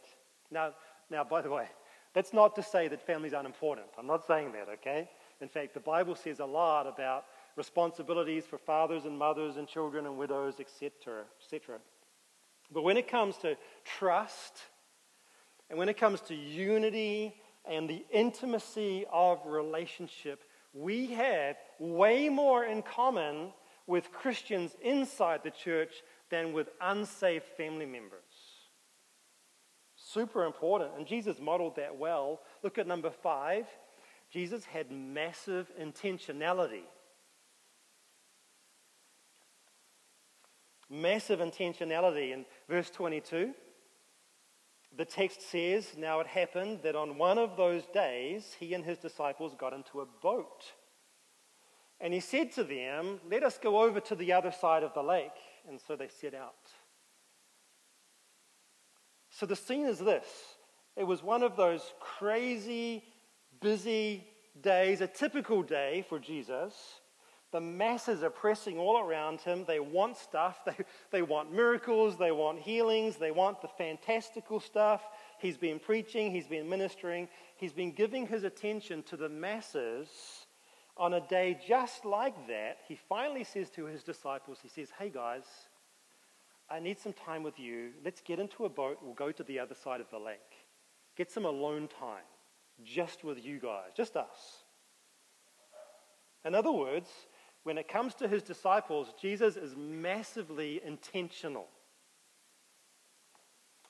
Now, 0.50 0.74
now, 1.10 1.24
by 1.24 1.42
the 1.42 1.50
way, 1.50 1.68
that's 2.14 2.34
not 2.34 2.56
to 2.56 2.64
say 2.64 2.88
that 2.88 3.06
families 3.06 3.34
aren't 3.34 3.48
important. 3.48 3.88
I'm 3.98 4.08
not 4.08 4.26
saying 4.26 4.54
that, 4.54 4.70
okay? 4.76 5.10
In 5.42 5.50
fact, 5.50 5.74
the 5.74 5.80
Bible 5.80 6.16
says 6.16 6.40
a 6.40 6.46
lot 6.46 6.88
about 6.88 7.26
responsibilities 7.56 8.46
for 8.46 8.58
fathers 8.58 9.06
and 9.06 9.18
mothers 9.18 9.58
and 9.58 9.68
children 9.68 10.06
and 10.06 10.18
widows, 10.18 10.56
etc., 10.60 11.24
etc. 11.42 11.80
But 12.72 12.84
when 12.84 12.98
it 12.98 13.08
comes 13.08 13.38
to 13.38 13.58
trust, 13.84 14.60
and 15.70 15.78
when 15.78 15.90
it 15.90 15.98
comes 15.98 16.22
to 16.22 16.36
unity 16.36 17.36
and 17.66 17.90
the 17.90 18.06
intimacy 18.12 19.06
of 19.12 19.46
relationship, 19.46 20.44
we 20.74 21.08
have 21.08 21.56
way 21.80 22.30
more 22.30 22.64
in 22.64 22.82
common 22.82 23.52
with 23.88 24.12
Christians 24.12 24.76
inside 24.82 25.42
the 25.44 25.52
church 25.52 26.04
than 26.30 26.54
with 26.54 26.70
unsaved 26.80 27.46
family 27.58 27.86
members. 27.86 28.20
Super 29.96 30.46
important. 30.46 30.92
And 30.98 31.08
Jesus 31.08 31.40
modeled 31.40 31.76
that 31.76 31.98
well. 31.98 32.42
Look 32.64 32.78
at 32.78 32.88
number 32.88 33.10
five. 33.10 33.66
Jesus 34.32 34.64
had 34.64 34.92
massive 34.92 35.72
intentionality. 35.80 36.84
Massive 40.90 41.40
intentionality. 41.40 42.32
In 42.32 42.46
verse 42.68 42.90
22, 42.92 43.54
the 45.00 45.06
text 45.06 45.50
says, 45.50 45.96
Now 45.98 46.20
it 46.20 46.28
happened 46.28 46.82
that 46.84 46.94
on 46.94 47.18
one 47.18 47.38
of 47.38 47.56
those 47.56 47.86
days, 47.94 48.58
he 48.60 48.74
and 48.74 48.84
his 48.84 48.98
disciples 48.98 49.56
got 49.58 49.72
into 49.72 50.02
a 50.02 50.06
boat. 50.22 50.74
And 52.02 52.14
he 52.14 52.20
said 52.20 52.52
to 52.54 52.66
them, 52.66 53.22
Let 53.32 53.44
us 53.44 53.58
go 53.58 53.82
over 53.82 54.02
to 54.02 54.16
the 54.16 54.34
other 54.34 54.52
side 54.52 54.84
of 54.84 54.94
the 54.94 55.02
lake. 55.02 55.32
And 55.70 55.80
so 55.80 55.96
they 55.96 56.10
set 56.10 56.34
out. 56.34 56.54
So 59.30 59.46
the 59.46 59.56
scene 59.56 59.86
is 59.86 60.00
this 60.00 60.26
it 60.98 61.06
was 61.06 61.24
one 61.24 61.44
of 61.44 61.56
those 61.56 61.94
crazy, 62.02 63.06
busy 63.62 64.28
days, 64.60 65.00
a 65.00 65.08
typical 65.08 65.64
day 65.64 66.06
for 66.10 66.20
Jesus. 66.20 66.74
The 67.52 67.62
masses 67.62 68.22
are 68.22 68.30
pressing 68.30 68.78
all 68.78 69.00
around 69.00 69.42
him. 69.42 69.66
They 69.68 69.80
want 69.80 70.18
stuff. 70.18 70.60
They, 70.66 70.76
they 71.12 71.22
want 71.22 71.52
miracles. 71.52 72.18
They 72.18 72.32
want 72.32 72.60
healings. 72.60 73.18
They 73.18 73.32
want 73.32 73.62
the 73.62 73.68
fantastical 73.68 74.60
stuff. 74.60 75.02
He's 75.40 75.58
been 75.58 75.80
preaching. 75.80 76.32
He's 76.32 76.48
been 76.48 76.70
ministering. 76.70 77.28
He's 77.58 77.74
been 77.74 77.92
giving 77.92 78.28
his 78.28 78.44
attention 78.44 79.04
to 79.04 79.18
the 79.18 79.30
masses. 79.30 80.10
On 80.96 81.14
a 81.14 81.22
day 81.22 81.58
just 81.68 82.06
like 82.06 82.48
that, 82.48 82.80
he 82.88 83.00
finally 83.08 83.44
says 83.44 83.70
to 83.72 83.86
his 83.86 84.04
disciples, 84.04 84.60
He 84.62 84.70
says, 84.70 84.90
Hey 85.00 85.10
guys, 85.10 85.44
I 86.70 86.80
need 86.80 87.00
some 87.00 87.14
time 87.14 87.42
with 87.42 87.58
you. 87.58 87.92
Let's 88.04 88.22
get 88.22 88.40
into 88.40 88.66
a 88.66 88.70
boat. 88.70 89.00
We'll 89.02 89.14
go 89.14 89.32
to 89.32 89.44
the 89.44 89.60
other 89.60 89.76
side 89.76 90.02
of 90.02 90.10
the 90.12 90.20
lake. 90.20 90.40
Get 91.16 91.32
some 91.32 91.46
alone 91.46 91.88
time, 91.88 92.28
just 92.84 93.24
with 93.24 93.44
you 93.44 93.60
guys, 93.60 93.92
just 93.96 94.16
us. 94.16 94.64
In 96.46 96.56
other 96.56 96.72
words, 96.72 97.10
when 97.64 97.78
it 97.78 97.88
comes 97.88 98.16
to 98.16 98.28
his 98.28 98.44
disciples, 98.44 99.14
Jesus 99.22 99.56
is 99.56 99.76
massively 99.76 100.82
intentional. 100.86 101.68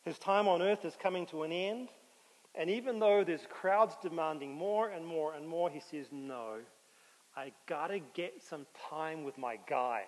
His 0.04 0.18
time 0.18 0.48
on 0.48 0.62
earth 0.62 0.86
is 0.86 0.96
coming 0.96 1.26
to 1.28 1.44
an 1.44 1.52
end, 1.52 1.90
and 2.56 2.70
even 2.70 3.00
though 3.00 3.24
there's 3.24 3.48
crowds 3.50 3.96
demanding 4.02 4.54
more 4.54 4.90
and 4.90 5.06
more 5.06 5.34
and 5.34 5.48
more, 5.48 5.70
he 5.70 5.80
says, 5.80 6.08
No, 6.12 6.58
I 7.36 7.52
gotta 7.68 8.00
get 8.00 8.42
some 8.42 8.66
time 8.90 9.24
with 9.24 9.38
my 9.38 9.58
guys. 9.68 10.06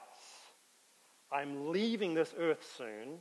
I'm 1.31 1.71
leaving 1.71 2.13
this 2.13 2.33
earth 2.37 2.67
soon. 2.77 3.19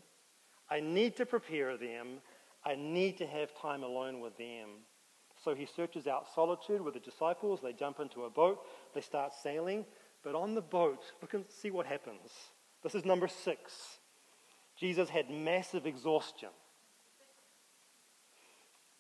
I 0.71 0.81
need 0.81 1.17
to 1.17 1.27
prepare 1.27 1.77
them. 1.77 2.19
I 2.65 2.75
need 2.77 3.19
to 3.19 3.27
have 3.27 3.55
time 3.61 3.83
alone 3.83 4.21
with 4.21 4.37
them. 4.37 4.69
So 5.43 5.55
he 5.55 5.67
searches 5.67 6.07
out 6.07 6.27
solitude 6.35 6.83
with 6.83 6.95
the 6.95 7.01
disciples. 7.01 7.61
They 7.63 7.73
jump 7.73 8.01
into 8.01 8.25
a 8.25 8.31
boat. 8.31 8.61
They 8.95 9.01
start 9.01 9.33
sailing. 9.43 9.87
But 10.23 10.35
on 10.35 10.55
the 10.55 10.63
boat, 10.63 11.03
look 11.23 11.35
and 11.35 11.45
see 11.49 11.71
what 11.71 11.87
happens. 11.87 12.31
This 12.83 12.95
is 12.95 13.05
number 13.05 13.29
six. 13.29 13.99
Jesus 14.77 15.09
had 15.09 15.31
massive 15.31 15.87
exhaustion. 15.87 16.51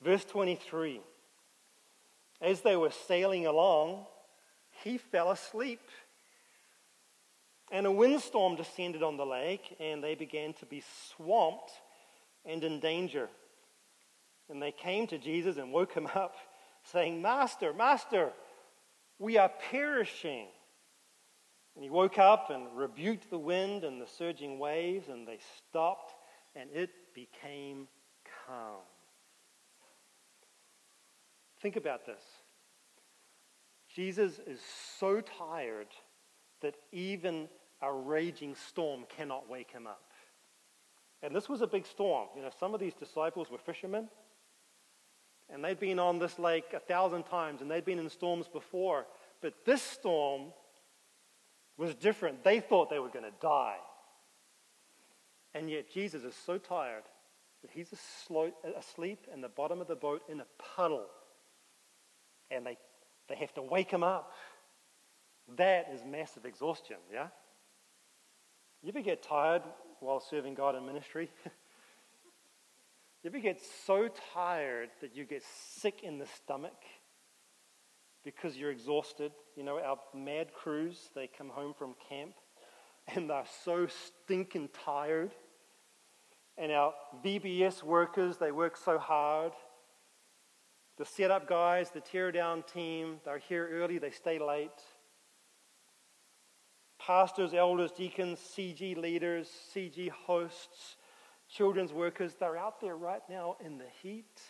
Verse 0.03 0.25
23 0.25 1.00
As 2.41 2.61
they 2.62 2.77
were 2.77 2.91
sailing 2.91 3.47
along, 3.47 4.07
he 4.83 4.99
fell 4.99 5.31
asleep. 5.31 5.81
And 7.73 7.87
a 7.87 7.93
windstorm 7.93 8.57
descended 8.57 9.03
on 9.03 9.17
the 9.17 9.27
lake, 9.27 9.77
and 9.79 10.03
they 10.03 10.17
began 10.17 10.55
to 10.55 10.67
be 10.67 10.83
swamped 11.15 11.71
and 12.45 12.65
in 12.65 12.81
danger. 12.81 13.29
And 14.49 14.61
they 14.61 14.73
came 14.73 15.07
to 15.07 15.19
Jesus 15.19 15.57
and 15.57 15.73
woke 15.73 15.93
him 15.93 16.09
up, 16.15 16.35
saying, 16.83 17.23
Master, 17.23 17.73
Master, 17.73 18.33
we 19.19 19.39
are 19.39 19.50
perishing. 19.71 20.49
And 21.75 21.85
he 21.85 21.91
woke 21.91 22.19
up 22.19 22.50
and 22.50 22.77
rebuked 22.77 23.31
the 23.31 23.39
wind 23.39 23.85
and 23.85 24.00
the 24.00 24.07
surging 24.07 24.59
waves, 24.59 25.09
and 25.09 25.27
they 25.27 25.39
stopped, 25.57 26.15
and 26.57 26.69
it 26.73 26.91
became 27.15 27.87
calm. 28.47 28.81
Think 31.61 31.77
about 31.77 32.07
this. 32.07 32.23
Jesus 33.95 34.39
is 34.47 34.61
so 34.99 35.21
tired 35.21 35.89
that 36.61 36.75
even 36.93 37.49
a 37.83 37.93
raging 37.93 38.55
storm 38.55 39.05
cannot 39.09 39.49
wake 39.49 39.71
him 39.71 39.87
up. 39.87 40.03
And 41.23 41.35
this 41.35 41.49
was 41.49 41.61
a 41.61 41.67
big 41.67 41.87
storm. 41.87 42.29
You 42.35 42.43
know, 42.43 42.50
some 42.59 42.75
of 42.75 42.81
these 42.81 42.95
disciples 42.95 43.50
were 43.50 43.59
fishermen. 43.59 44.09
And 45.53 45.65
they'd 45.65 45.81
been 45.81 45.99
on 45.99 46.19
this 46.19 46.39
lake 46.39 46.73
a 46.75 46.79
thousand 46.79 47.25
times, 47.25 47.61
and 47.61 47.71
they'd 47.71 47.85
been 47.85 47.99
in 47.99 48.09
storms 48.09 48.47
before. 48.49 49.07
But 49.43 49.65
this 49.65 49.83
storm 49.83 50.53
was 51.80 51.94
different. 51.94 52.44
They 52.44 52.60
thought 52.60 52.90
they 52.90 52.99
were 52.99 53.08
going 53.08 53.25
to 53.25 53.32
die. 53.40 53.78
And 55.54 55.70
yet 55.70 55.90
Jesus 55.90 56.22
is 56.22 56.34
so 56.46 56.58
tired 56.58 57.04
that 57.62 57.70
he's 57.72 57.92
asleep 58.78 59.26
in 59.32 59.40
the 59.40 59.49
bottom 59.49 59.80
of 59.80 59.88
the 59.88 59.96
boat 59.96 60.22
in 60.28 60.40
a 60.40 60.46
puddle. 60.76 61.06
And 62.50 62.66
they, 62.66 62.76
they 63.28 63.34
have 63.37 63.54
to 63.54 63.62
wake 63.62 63.90
him 63.90 64.02
up. 64.02 64.32
That 65.56 65.88
is 65.92 66.02
massive 66.06 66.44
exhaustion, 66.44 66.99
yeah? 67.12 67.28
You 68.82 68.90
ever 68.90 69.00
get 69.00 69.22
tired 69.22 69.62
while 70.00 70.20
serving 70.20 70.54
God 70.54 70.76
in 70.76 70.84
ministry? 70.84 71.30
you 73.22 73.30
ever 73.30 73.40
get 73.40 73.58
so 73.87 74.08
tired 74.34 74.90
that 75.00 75.16
you 75.16 75.25
get 75.25 75.42
sick 75.78 76.02
in 76.02 76.18
the 76.18 76.26
stomach 76.44 76.76
because 78.22 78.56
you're 78.56 78.70
exhausted? 78.70 79.32
You 79.61 79.67
know, 79.67 79.79
our 79.79 79.99
mad 80.14 80.55
crews, 80.55 81.11
they 81.14 81.26
come 81.26 81.50
home 81.50 81.75
from 81.75 81.95
camp 82.09 82.33
and 83.14 83.29
they're 83.29 83.45
so 83.62 83.88
stinking 83.88 84.71
tired. 84.87 85.33
And 86.57 86.73
our 86.73 86.95
VBS 87.23 87.83
workers, 87.83 88.38
they 88.38 88.52
work 88.52 88.79
so 88.79 88.97
hard. 88.99 89.52
The 90.97 91.05
setup 91.05 91.47
guys, 91.47 91.90
the 91.90 92.00
tear 92.00 92.33
down 92.33 92.62
team, 92.73 93.21
they're 93.26 93.37
here 93.37 93.69
early, 93.71 93.99
they 93.99 94.12
stay 94.12 94.38
late. 94.38 94.71
Pastors, 96.99 97.52
elders, 97.52 97.93
deacons, 97.93 98.38
CG 98.38 98.97
leaders, 98.97 99.47
CG 99.76 100.09
hosts, 100.09 100.97
children's 101.50 101.93
workers, 101.93 102.35
they're 102.40 102.57
out 102.57 102.81
there 102.81 102.97
right 102.97 103.29
now 103.29 103.57
in 103.62 103.76
the 103.76 103.90
heat. 104.02 104.40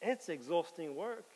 It's 0.00 0.28
exhausting 0.28 0.94
work. 0.94 1.26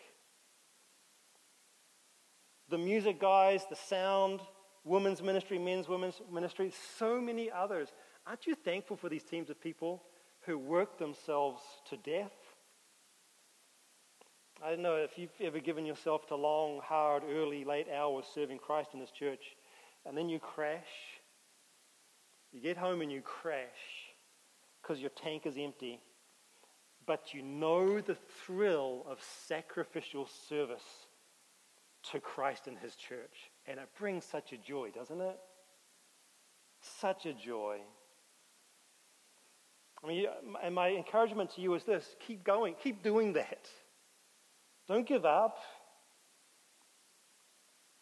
The 2.69 2.79
music 2.79 3.21
guys, 3.21 3.65
the 3.69 3.77
sound, 3.77 4.41
women's 4.85 5.23
ministry, 5.23 5.59
men's 5.59 5.89
women's 5.89 6.21
ministry, 6.31 6.73
so 6.99 7.21
many 7.21 7.51
others. 7.51 7.89
Aren't 8.27 8.47
you 8.47 8.55
thankful 8.55 8.97
for 8.97 9.09
these 9.09 9.25
teams 9.25 9.51
of 9.51 9.61
people 9.61 10.03
who 10.43 10.59
work 10.59 10.99
themselves 10.99 11.63
to 11.91 11.97
death? 11.97 12.33
I 14.65 14.71
don't 14.71 14.83
know 14.83 14.97
if 14.97 15.19
you've 15.19 15.31
ever 15.41 15.59
given 15.59 15.85
yourself 15.85 16.27
to 16.29 16.37
long, 16.37 16.81
hard, 16.85 17.25
early, 17.29 17.65
late 17.65 17.89
hours 17.93 18.27
serving 18.33 18.59
Christ 18.59 18.91
in 18.95 19.01
this 19.01 19.11
church, 19.11 19.57
and 20.07 20.17
then 20.17 20.29
you 20.29 20.39
crash. 20.39 20.81
You 22.53 22.61
get 22.61 22.77
home 22.77 23.01
and 23.01 23.11
you 23.11 23.23
crash 23.23 23.67
because 24.81 25.01
your 25.01 25.11
tank 25.11 25.47
is 25.47 25.57
empty. 25.59 26.01
But 27.07 27.35
you 27.35 27.43
know 27.43 28.01
the 28.01 28.17
thrill 28.47 29.05
of 29.09 29.19
sacrificial 29.49 30.29
service 30.49 31.07
to 32.11 32.21
Christ 32.21 32.67
and 32.67 32.79
His 32.79 32.95
church. 32.95 33.51
And 33.67 33.79
it 33.79 33.89
brings 33.99 34.25
such 34.25 34.53
a 34.53 34.57
joy, 34.57 34.91
doesn't 34.91 35.21
it? 35.21 35.39
Such 36.81 37.27
a 37.27 37.33
joy. 37.33 37.79
I 40.03 40.09
mean, 40.09 40.27
and 40.63 40.75
my 40.75 40.89
encouragement 40.91 41.51
to 41.55 41.61
you 41.61 41.75
is 41.75 41.85
this 41.85 42.17
keep 42.27 42.43
going, 42.43 42.75
keep 42.83 43.03
doing 43.03 43.35
that. 43.35 43.69
Don't 44.89 45.07
give 45.07 45.25
up. 45.25 45.59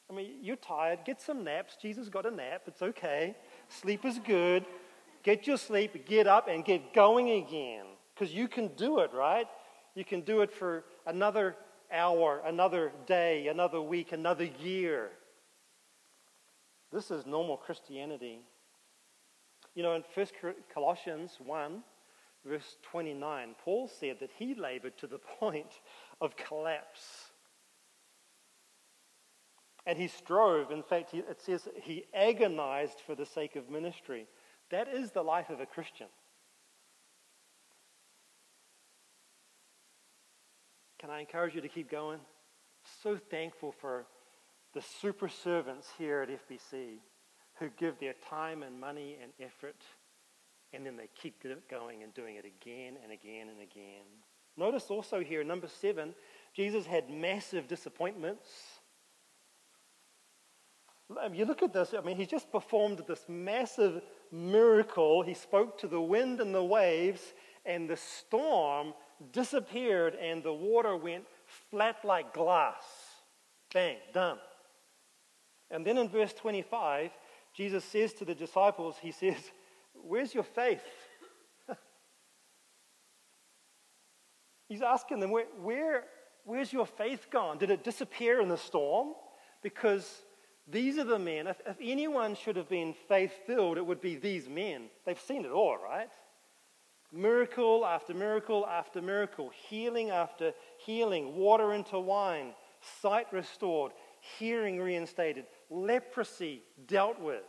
I 0.08 0.14
mean, 0.14 0.38
you're 0.40 0.56
tired. 0.56 1.00
Get 1.04 1.20
some 1.20 1.44
naps. 1.44 1.76
Jesus 1.80 2.08
got 2.08 2.26
a 2.26 2.30
nap. 2.30 2.62
It's 2.66 2.82
okay. 2.82 3.36
Sleep 3.68 4.04
is 4.04 4.18
good. 4.18 4.64
Get 5.22 5.46
your 5.46 5.58
sleep, 5.58 6.06
get 6.06 6.26
up, 6.26 6.48
and 6.48 6.64
get 6.64 6.94
going 6.94 7.30
again. 7.30 7.84
Because 8.14 8.34
you 8.34 8.48
can 8.48 8.68
do 8.68 9.00
it, 9.00 9.12
right? 9.12 9.46
You 9.94 10.04
can 10.04 10.22
do 10.22 10.40
it 10.40 10.52
for 10.52 10.84
another 11.06 11.56
hour, 11.92 12.42
another 12.44 12.92
day, 13.06 13.48
another 13.48 13.80
week, 13.80 14.12
another 14.12 14.48
year. 14.60 15.10
This 16.92 17.10
is 17.10 17.26
normal 17.26 17.56
Christianity. 17.56 18.40
You 19.74 19.82
know, 19.82 19.94
in 19.94 20.02
1 20.14 20.26
Colossians 20.72 21.38
1, 21.44 21.82
verse 22.44 22.76
29, 22.82 23.54
Paul 23.64 23.88
said 23.88 24.18
that 24.20 24.30
he 24.36 24.54
labored 24.54 24.98
to 24.98 25.06
the 25.06 25.18
point 25.38 25.80
of 26.20 26.36
collapse. 26.36 27.30
And 29.86 29.98
he 29.98 30.08
strove, 30.08 30.70
in 30.70 30.82
fact, 30.82 31.14
it 31.14 31.40
says 31.40 31.66
he 31.82 32.04
agonized 32.12 33.00
for 33.06 33.14
the 33.14 33.24
sake 33.24 33.56
of 33.56 33.70
ministry. 33.70 34.26
That 34.70 34.88
is 34.88 35.10
the 35.10 35.22
life 35.22 35.50
of 35.50 35.60
a 35.60 35.66
Christian. 35.66 36.06
Can 41.10 41.16
I 41.16 41.20
encourage 41.22 41.56
you 41.56 41.60
to 41.60 41.68
keep 41.68 41.90
going? 41.90 42.20
So 43.02 43.18
thankful 43.32 43.72
for 43.72 44.06
the 44.74 44.80
super 44.80 45.28
servants 45.28 45.88
here 45.98 46.22
at 46.22 46.28
FBC 46.28 46.98
who 47.58 47.68
give 47.76 47.98
their 47.98 48.14
time 48.28 48.62
and 48.62 48.80
money 48.80 49.16
and 49.20 49.32
effort, 49.40 49.82
and 50.72 50.86
then 50.86 50.96
they 50.96 51.08
keep 51.20 51.44
going 51.68 52.04
and 52.04 52.14
doing 52.14 52.36
it 52.36 52.44
again 52.44 52.94
and 53.02 53.10
again 53.10 53.48
and 53.48 53.60
again. 53.60 54.04
Notice 54.56 54.84
also 54.88 55.18
here, 55.18 55.42
number 55.42 55.66
seven, 55.66 56.14
Jesus 56.54 56.86
had 56.86 57.10
massive 57.10 57.66
disappointments. 57.66 58.46
You 61.32 61.44
look 61.44 61.64
at 61.64 61.72
this, 61.72 61.92
I 61.92 62.02
mean, 62.02 62.18
he 62.18 62.24
just 62.24 62.52
performed 62.52 63.02
this 63.08 63.24
massive 63.28 64.00
miracle. 64.30 65.22
He 65.22 65.34
spoke 65.34 65.76
to 65.78 65.88
the 65.88 66.00
wind 66.00 66.40
and 66.40 66.54
the 66.54 66.62
waves, 66.62 67.34
and 67.66 67.90
the 67.90 67.96
storm 67.96 68.94
disappeared, 69.32 70.14
and 70.14 70.42
the 70.42 70.52
water 70.52 70.96
went 70.96 71.24
flat 71.70 72.04
like 72.04 72.32
glass. 72.34 72.82
Bang, 73.72 73.96
done. 74.12 74.38
And 75.70 75.86
then 75.86 75.98
in 75.98 76.08
verse 76.08 76.32
25, 76.32 77.10
Jesus 77.54 77.84
says 77.84 78.12
to 78.14 78.24
the 78.24 78.34
disciples, 78.34 78.96
He 79.00 79.12
says, 79.12 79.36
Where's 79.94 80.34
your 80.34 80.44
faith? 80.44 80.82
He's 84.68 84.82
asking 84.82 85.20
them, 85.20 85.30
where, 85.30 85.46
where, 85.62 86.04
Where's 86.44 86.72
your 86.72 86.86
faith 86.86 87.28
gone? 87.30 87.58
Did 87.58 87.70
it 87.70 87.84
disappear 87.84 88.40
in 88.40 88.48
the 88.48 88.56
storm? 88.56 89.14
Because 89.62 90.22
these 90.66 90.98
are 90.98 91.04
the 91.04 91.18
men. 91.18 91.46
If, 91.46 91.60
if 91.66 91.76
anyone 91.80 92.34
should 92.34 92.56
have 92.56 92.68
been 92.68 92.94
faith 93.08 93.32
filled, 93.46 93.76
it 93.76 93.84
would 93.84 94.00
be 94.00 94.16
these 94.16 94.48
men. 94.48 94.86
They've 95.04 95.20
seen 95.20 95.44
it 95.44 95.50
all, 95.50 95.76
right? 95.76 96.10
Miracle 97.12 97.84
after 97.84 98.14
miracle 98.14 98.66
after 98.66 99.02
miracle, 99.02 99.50
healing 99.68 100.10
after 100.10 100.52
healing, 100.78 101.34
water 101.34 101.72
into 101.72 101.98
wine, 101.98 102.52
sight 103.02 103.26
restored, 103.32 103.92
hearing 104.38 104.80
reinstated, 104.80 105.46
leprosy 105.68 106.62
dealt 106.86 107.20
with. 107.20 107.42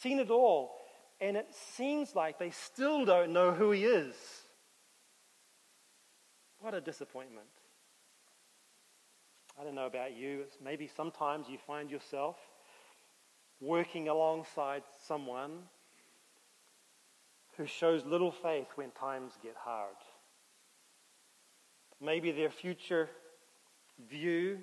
Seen 0.00 0.18
it 0.18 0.30
all. 0.30 0.76
And 1.20 1.36
it 1.36 1.48
seems 1.76 2.14
like 2.14 2.38
they 2.38 2.50
still 2.50 3.04
don't 3.04 3.32
know 3.32 3.52
who 3.52 3.72
he 3.72 3.84
is. 3.84 4.14
What 6.60 6.72
a 6.72 6.80
disappointment. 6.80 7.46
I 9.60 9.64
don't 9.64 9.74
know 9.74 9.86
about 9.86 10.16
you. 10.16 10.44
Maybe 10.62 10.88
sometimes 10.96 11.48
you 11.50 11.58
find 11.66 11.90
yourself 11.90 12.36
working 13.60 14.08
alongside 14.08 14.82
someone 15.06 15.64
who 17.56 17.66
shows 17.66 18.04
little 18.04 18.32
faith 18.32 18.68
when 18.76 18.90
times 18.92 19.32
get 19.42 19.54
hard. 19.56 19.96
Maybe 22.00 22.32
their 22.32 22.50
future 22.50 23.10
view 24.08 24.60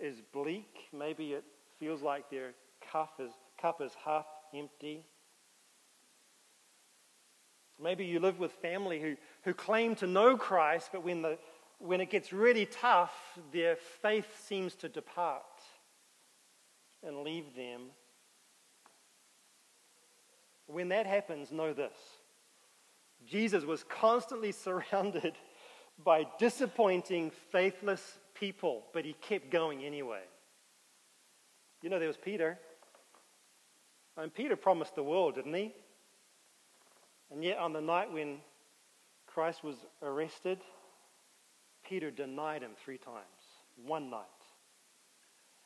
is 0.00 0.20
bleak. 0.32 0.88
Maybe 0.92 1.32
it 1.32 1.44
feels 1.78 2.02
like 2.02 2.30
their 2.30 2.54
cup 2.92 3.20
is, 3.20 3.30
cup 3.60 3.80
is 3.80 3.92
half 4.04 4.26
empty. 4.54 5.04
Maybe 7.80 8.04
you 8.04 8.20
live 8.20 8.38
with 8.38 8.52
family 8.52 9.00
who, 9.00 9.16
who 9.42 9.54
claim 9.54 9.94
to 9.96 10.06
know 10.06 10.36
Christ, 10.36 10.90
but 10.92 11.04
when, 11.04 11.22
the, 11.22 11.38
when 11.78 12.00
it 12.00 12.10
gets 12.10 12.32
really 12.32 12.66
tough, 12.66 13.12
their 13.52 13.76
faith 13.76 14.26
seems 14.46 14.74
to 14.76 14.88
depart 14.88 15.42
and 17.04 17.22
leave 17.22 17.54
them. 17.56 17.82
When 20.66 20.88
that 20.88 21.06
happens, 21.06 21.50
know 21.50 21.72
this 21.72 21.92
Jesus 23.26 23.64
was 23.64 23.84
constantly 23.84 24.52
surrounded 24.52 25.34
by 26.04 26.26
disappointing, 26.38 27.30
faithless 27.50 28.18
people, 28.34 28.84
but 28.92 29.04
he 29.04 29.14
kept 29.14 29.50
going 29.50 29.84
anyway. 29.84 30.22
You 31.82 31.90
know, 31.90 31.98
there 31.98 32.08
was 32.08 32.16
Peter. 32.16 32.58
And 34.16 34.32
Peter 34.32 34.56
promised 34.56 34.94
the 34.94 35.02
world, 35.02 35.36
didn't 35.36 35.54
he? 35.54 35.72
And 37.30 37.42
yet, 37.42 37.58
on 37.58 37.72
the 37.72 37.80
night 37.80 38.12
when 38.12 38.38
Christ 39.26 39.64
was 39.64 39.76
arrested, 40.02 40.58
Peter 41.88 42.10
denied 42.10 42.62
him 42.62 42.72
three 42.84 42.98
times, 42.98 43.24
one 43.84 44.10
night. 44.10 44.26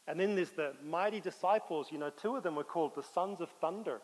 And 0.06 0.20
then 0.20 0.36
there's 0.36 0.50
the 0.50 0.74
mighty 0.84 1.20
disciples. 1.20 1.88
You 1.90 1.98
know, 1.98 2.10
two 2.10 2.36
of 2.36 2.44
them 2.44 2.54
were 2.54 2.64
called 2.64 2.94
the 2.94 3.02
sons 3.02 3.40
of 3.40 3.48
thunder. 3.60 4.00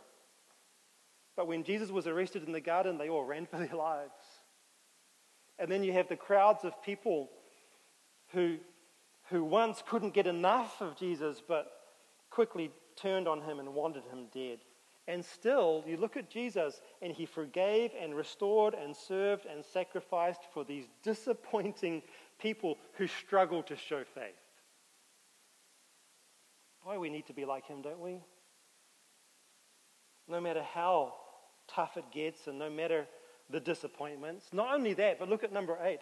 But 1.36 1.46
when 1.46 1.64
Jesus 1.64 1.90
was 1.90 2.06
arrested 2.06 2.44
in 2.46 2.52
the 2.52 2.60
garden, 2.60 2.98
they 2.98 3.08
all 3.08 3.24
ran 3.24 3.46
for 3.46 3.58
their 3.58 3.74
lives. 3.74 4.12
And 5.58 5.70
then 5.70 5.82
you 5.82 5.92
have 5.92 6.08
the 6.08 6.16
crowds 6.16 6.64
of 6.64 6.82
people 6.82 7.30
who, 8.32 8.58
who 9.30 9.44
once 9.44 9.82
couldn't 9.86 10.14
get 10.14 10.26
enough 10.26 10.80
of 10.80 10.96
Jesus, 10.96 11.42
but 11.46 11.70
quickly 12.30 12.70
turned 12.96 13.28
on 13.28 13.40
him 13.42 13.60
and 13.60 13.74
wanted 13.74 14.04
him 14.04 14.26
dead. 14.32 14.58
And 15.08 15.24
still, 15.24 15.82
you 15.86 15.96
look 15.96 16.16
at 16.16 16.30
Jesus, 16.30 16.80
and 17.00 17.12
he 17.12 17.26
forgave 17.26 17.90
and 18.00 18.14
restored 18.14 18.74
and 18.74 18.94
served 18.94 19.46
and 19.46 19.64
sacrificed 19.64 20.42
for 20.54 20.64
these 20.64 20.84
disappointing 21.02 22.02
people 22.38 22.78
who 22.94 23.06
struggle 23.06 23.62
to 23.64 23.76
show 23.76 24.04
faith. 24.14 24.34
Boy, 26.84 26.98
we 26.98 27.10
need 27.10 27.26
to 27.26 27.32
be 27.32 27.44
like 27.44 27.66
him, 27.66 27.82
don't 27.82 28.00
we? 28.00 28.20
No 30.28 30.40
matter 30.40 30.62
how 30.62 31.14
tough 31.68 31.96
it 31.96 32.10
gets 32.12 32.46
and 32.46 32.58
no 32.58 32.70
matter 32.70 33.06
the 33.50 33.60
disappointments. 33.60 34.46
Not 34.52 34.74
only 34.74 34.94
that, 34.94 35.18
but 35.18 35.28
look 35.28 35.44
at 35.44 35.52
number 35.52 35.78
eight. 35.82 36.00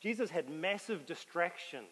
Jesus 0.00 0.30
had 0.30 0.48
massive 0.48 1.06
distractions. 1.06 1.86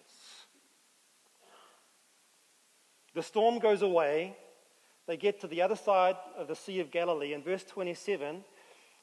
The 3.14 3.22
storm 3.22 3.58
goes 3.58 3.82
away. 3.82 4.36
They 5.06 5.16
get 5.16 5.40
to 5.40 5.46
the 5.46 5.62
other 5.62 5.76
side 5.76 6.16
of 6.36 6.48
the 6.48 6.56
Sea 6.56 6.80
of 6.80 6.90
Galilee. 6.90 7.32
In 7.32 7.42
verse 7.42 7.64
27, 7.64 8.44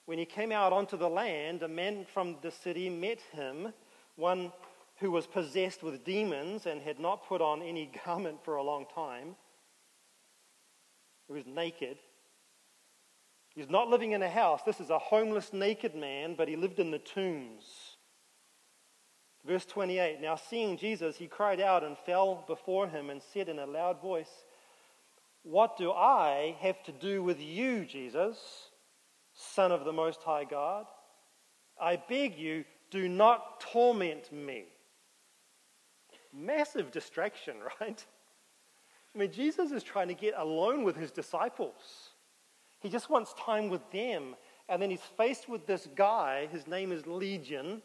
when 0.06 0.17
he 0.17 0.26
came 0.26 0.52
out 0.52 0.73
onto 0.73 0.97
the 0.97 1.10
land, 1.10 1.63
a 1.63 1.67
man 1.67 2.06
from 2.13 2.38
the 2.41 2.52
city 2.52 2.89
met 2.89 3.19
him, 3.32 3.73
one 4.15 4.52
who 4.97 5.12
was 5.12 5.26
possessed 5.26 5.82
with 5.82 6.04
demons 6.04 6.65
and 6.65 6.82
had 6.82 6.99
not 6.99 7.28
put 7.28 7.41
on 7.41 7.62
any 7.62 7.91
garment 8.06 8.43
for 8.43 8.56
a 8.56 8.63
long 8.63 8.86
time. 8.93 9.36
He 11.28 11.34
was 11.34 11.45
naked. 11.45 11.97
He's 13.56 13.70
not 13.70 13.89
living 13.89 14.13
in 14.13 14.24
a 14.24 14.30
house. 14.30 14.62
This 14.66 14.80
is 14.80 14.89
a 14.89 14.98
homeless, 14.98 15.54
naked 15.54 15.96
man, 15.96 16.36
but 16.36 16.48
he 16.48 16.56
lived 16.56 16.80
in 16.80 16.92
the 16.92 17.00
tombs. 17.00 17.98
Verse 19.46 19.66
28 19.66 20.22
Now, 20.22 20.36
seeing 20.36 20.78
Jesus, 20.78 21.18
he 21.18 21.28
cried 21.28 21.60
out 21.60 21.84
and 21.84 21.98
fell 21.98 22.44
before 22.48 22.88
him 22.88 23.10
and 23.10 23.22
said 23.22 23.50
in 23.50 23.60
a 23.60 23.66
loud 23.66 24.02
voice, 24.02 24.32
What 25.44 25.78
do 25.78 25.92
I 25.92 26.56
have 26.62 26.82
to 26.84 26.92
do 26.92 27.22
with 27.22 27.39
you, 27.39 27.86
Jesus, 27.86 28.38
Son 29.34 29.72
of 29.72 29.86
the 29.86 29.94
Most 29.94 30.24
High 30.24 30.46
God? 30.46 30.86
I 31.80 31.98
beg 31.98 32.38
you, 32.38 32.66
do 32.89 33.08
not 33.08 33.60
torment 33.60 34.32
me. 34.32 34.66
Massive 36.34 36.92
distraction, 36.92 37.58
right? 37.82 38.04
I 39.13 39.18
mean, 39.18 39.32
Jesus 39.32 39.72
is 39.72 39.84
trying 39.84 40.08
to 40.08 40.16
get 40.16 40.34
alone 40.38 40.84
with 40.84 40.96
his 40.96 41.12
disciples. 41.12 42.12
He 42.84 42.89
just 42.89 43.10
wants 43.10 43.34
time 43.34 43.69
with 43.69 43.89
them. 43.91 44.36
And 44.69 44.82
then 44.82 44.89
he's 44.89 45.02
faced 45.17 45.50
with 45.50 45.65
this 45.65 45.88
guy. 45.96 46.48
His 46.52 46.67
name 46.67 46.91
is 46.91 47.08
Legion. 47.08 47.82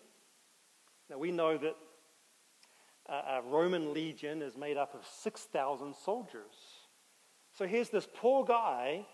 Now, 1.09 1.19
we 1.19 1.31
know 1.31 1.57
that 1.57 1.77
uh, 3.09 3.39
a 3.39 3.43
Roman 3.43 3.95
legion 3.95 4.43
is 4.43 4.57
made 4.57 4.77
up 4.77 4.95
of 4.95 5.07
6,000 5.23 5.95
soldiers. 5.95 6.55
So 7.57 7.67
here's 7.67 7.89
this 7.89 8.07
poor 8.15 8.45
guy, 8.45 9.07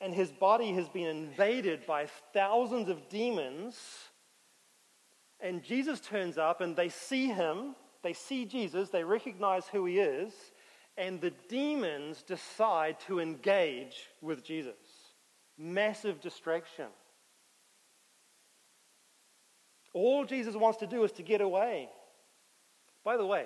and 0.00 0.14
his 0.14 0.30
body 0.30 0.72
has 0.74 0.88
been 0.88 1.08
invaded 1.08 1.84
by 1.86 2.06
thousands 2.32 2.88
of 2.88 3.08
demons. 3.08 3.76
And 5.40 5.62
Jesus 5.64 6.00
turns 6.00 6.38
up, 6.38 6.60
and 6.60 6.76
they 6.76 6.88
see 6.88 7.26
him. 7.28 7.74
They 8.02 8.12
see 8.12 8.44
Jesus. 8.44 8.90
They 8.90 9.04
recognize 9.04 9.66
who 9.66 9.86
he 9.86 9.98
is. 9.98 10.32
And 10.96 11.20
the 11.20 11.32
demons 11.48 12.22
decide 12.22 13.00
to 13.06 13.20
engage 13.20 14.08
with 14.20 14.44
Jesus. 14.44 14.74
Massive 15.62 16.22
distraction. 16.22 16.86
All 19.92 20.24
Jesus 20.24 20.54
wants 20.54 20.78
to 20.78 20.86
do 20.86 21.04
is 21.04 21.12
to 21.12 21.22
get 21.22 21.42
away. 21.42 21.90
By 23.04 23.18
the 23.18 23.26
way, 23.26 23.44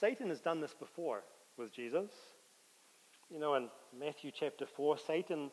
Satan 0.00 0.28
has 0.30 0.40
done 0.40 0.60
this 0.60 0.74
before 0.74 1.22
with 1.56 1.72
Jesus. 1.72 2.10
You 3.30 3.38
know, 3.38 3.54
in 3.54 3.68
Matthew 3.96 4.32
chapter 4.34 4.66
4, 4.66 4.98
Satan, 4.98 5.52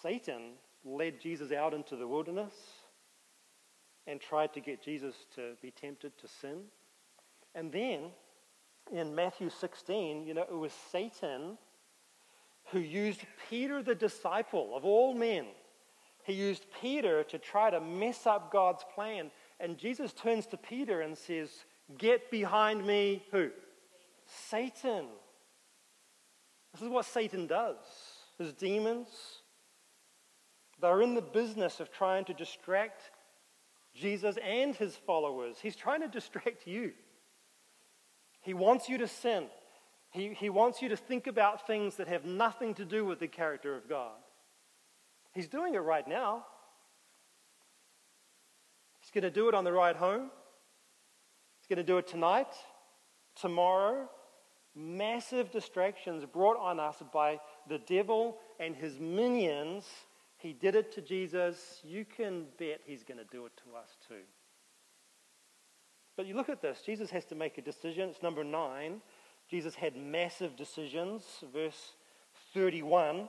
Satan 0.00 0.52
led 0.84 1.20
Jesus 1.20 1.50
out 1.50 1.74
into 1.74 1.96
the 1.96 2.06
wilderness 2.06 2.54
and 4.06 4.20
tried 4.20 4.54
to 4.54 4.60
get 4.60 4.80
Jesus 4.84 5.14
to 5.34 5.54
be 5.60 5.72
tempted 5.72 6.16
to 6.18 6.28
sin. 6.28 6.62
And 7.56 7.72
then 7.72 8.12
in 8.92 9.16
Matthew 9.16 9.50
16, 9.50 10.24
you 10.24 10.34
know, 10.34 10.42
it 10.42 10.56
was 10.56 10.72
Satan 10.92 11.58
who 12.72 12.78
used 12.78 13.22
Peter, 13.48 13.82
the 13.82 13.94
disciple 13.94 14.76
of 14.76 14.84
all 14.84 15.14
men. 15.14 15.46
He 16.24 16.34
used 16.34 16.66
Peter 16.80 17.24
to 17.24 17.38
try 17.38 17.70
to 17.70 17.80
mess 17.80 18.26
up 18.26 18.52
God's 18.52 18.84
plan. 18.94 19.30
And 19.58 19.78
Jesus 19.78 20.12
turns 20.12 20.46
to 20.46 20.56
Peter 20.56 21.00
and 21.00 21.16
says, 21.16 21.50
Get 21.98 22.30
behind 22.30 22.86
me, 22.86 23.22
who? 23.32 23.50
Satan. 24.48 25.06
This 26.72 26.82
is 26.82 26.88
what 26.88 27.06
Satan 27.06 27.46
does. 27.46 27.76
His 28.38 28.52
demons, 28.52 29.08
they're 30.80 31.02
in 31.02 31.14
the 31.14 31.22
business 31.22 31.80
of 31.80 31.92
trying 31.92 32.24
to 32.26 32.34
distract 32.34 33.10
Jesus 33.94 34.36
and 34.42 34.74
his 34.74 34.94
followers. 34.94 35.56
He's 35.60 35.76
trying 35.76 36.00
to 36.02 36.08
distract 36.08 36.66
you. 36.66 36.92
He 38.40 38.54
wants 38.54 38.88
you 38.88 38.98
to 38.98 39.08
sin. 39.08 39.46
He, 40.10 40.34
he 40.34 40.50
wants 40.50 40.82
you 40.82 40.88
to 40.88 40.96
think 40.96 41.26
about 41.26 41.66
things 41.66 41.96
that 41.96 42.08
have 42.08 42.24
nothing 42.24 42.74
to 42.74 42.84
do 42.84 43.04
with 43.04 43.20
the 43.20 43.28
character 43.28 43.76
of 43.76 43.88
God. 43.88 44.16
He's 45.32 45.48
doing 45.48 45.74
it 45.74 45.78
right 45.78 46.06
now. 46.06 46.44
He's 49.00 49.10
going 49.10 49.22
to 49.22 49.30
do 49.30 49.48
it 49.48 49.54
on 49.54 49.64
the 49.64 49.72
ride 49.72 49.96
home. 49.96 50.30
He's 51.60 51.68
going 51.68 51.84
to 51.84 51.92
do 51.92 51.98
it 51.98 52.08
tonight, 52.08 52.52
tomorrow. 53.40 54.08
Massive 54.74 55.50
distractions 55.50 56.24
brought 56.24 56.58
on 56.58 56.80
us 56.80 57.02
by 57.12 57.38
the 57.68 57.78
devil 57.78 58.38
and 58.58 58.74
his 58.74 58.98
minions. 58.98 59.84
He 60.36 60.52
did 60.52 60.74
it 60.74 60.92
to 60.94 61.00
Jesus. 61.00 61.80
You 61.84 62.04
can 62.04 62.46
bet 62.58 62.80
he's 62.84 63.04
going 63.04 63.18
to 63.18 63.26
do 63.30 63.46
it 63.46 63.52
to 63.64 63.76
us 63.76 63.96
too. 64.08 64.22
But 66.16 66.26
you 66.26 66.34
look 66.34 66.48
at 66.48 66.60
this 66.60 66.82
Jesus 66.84 67.10
has 67.10 67.24
to 67.26 67.34
make 67.34 67.58
a 67.58 67.62
decision. 67.62 68.10
It's 68.10 68.22
number 68.22 68.44
nine. 68.44 69.00
Jesus 69.50 69.74
had 69.74 69.96
massive 69.96 70.56
decisions. 70.56 71.24
Verse 71.52 71.94
31. 72.54 73.28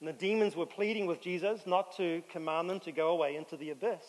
And 0.00 0.08
the 0.08 0.12
demons 0.12 0.54
were 0.54 0.66
pleading 0.66 1.06
with 1.06 1.22
Jesus 1.22 1.62
not 1.66 1.96
to 1.96 2.22
command 2.30 2.68
them 2.68 2.80
to 2.80 2.92
go 2.92 3.08
away 3.08 3.36
into 3.36 3.56
the 3.56 3.70
abyss. 3.70 4.04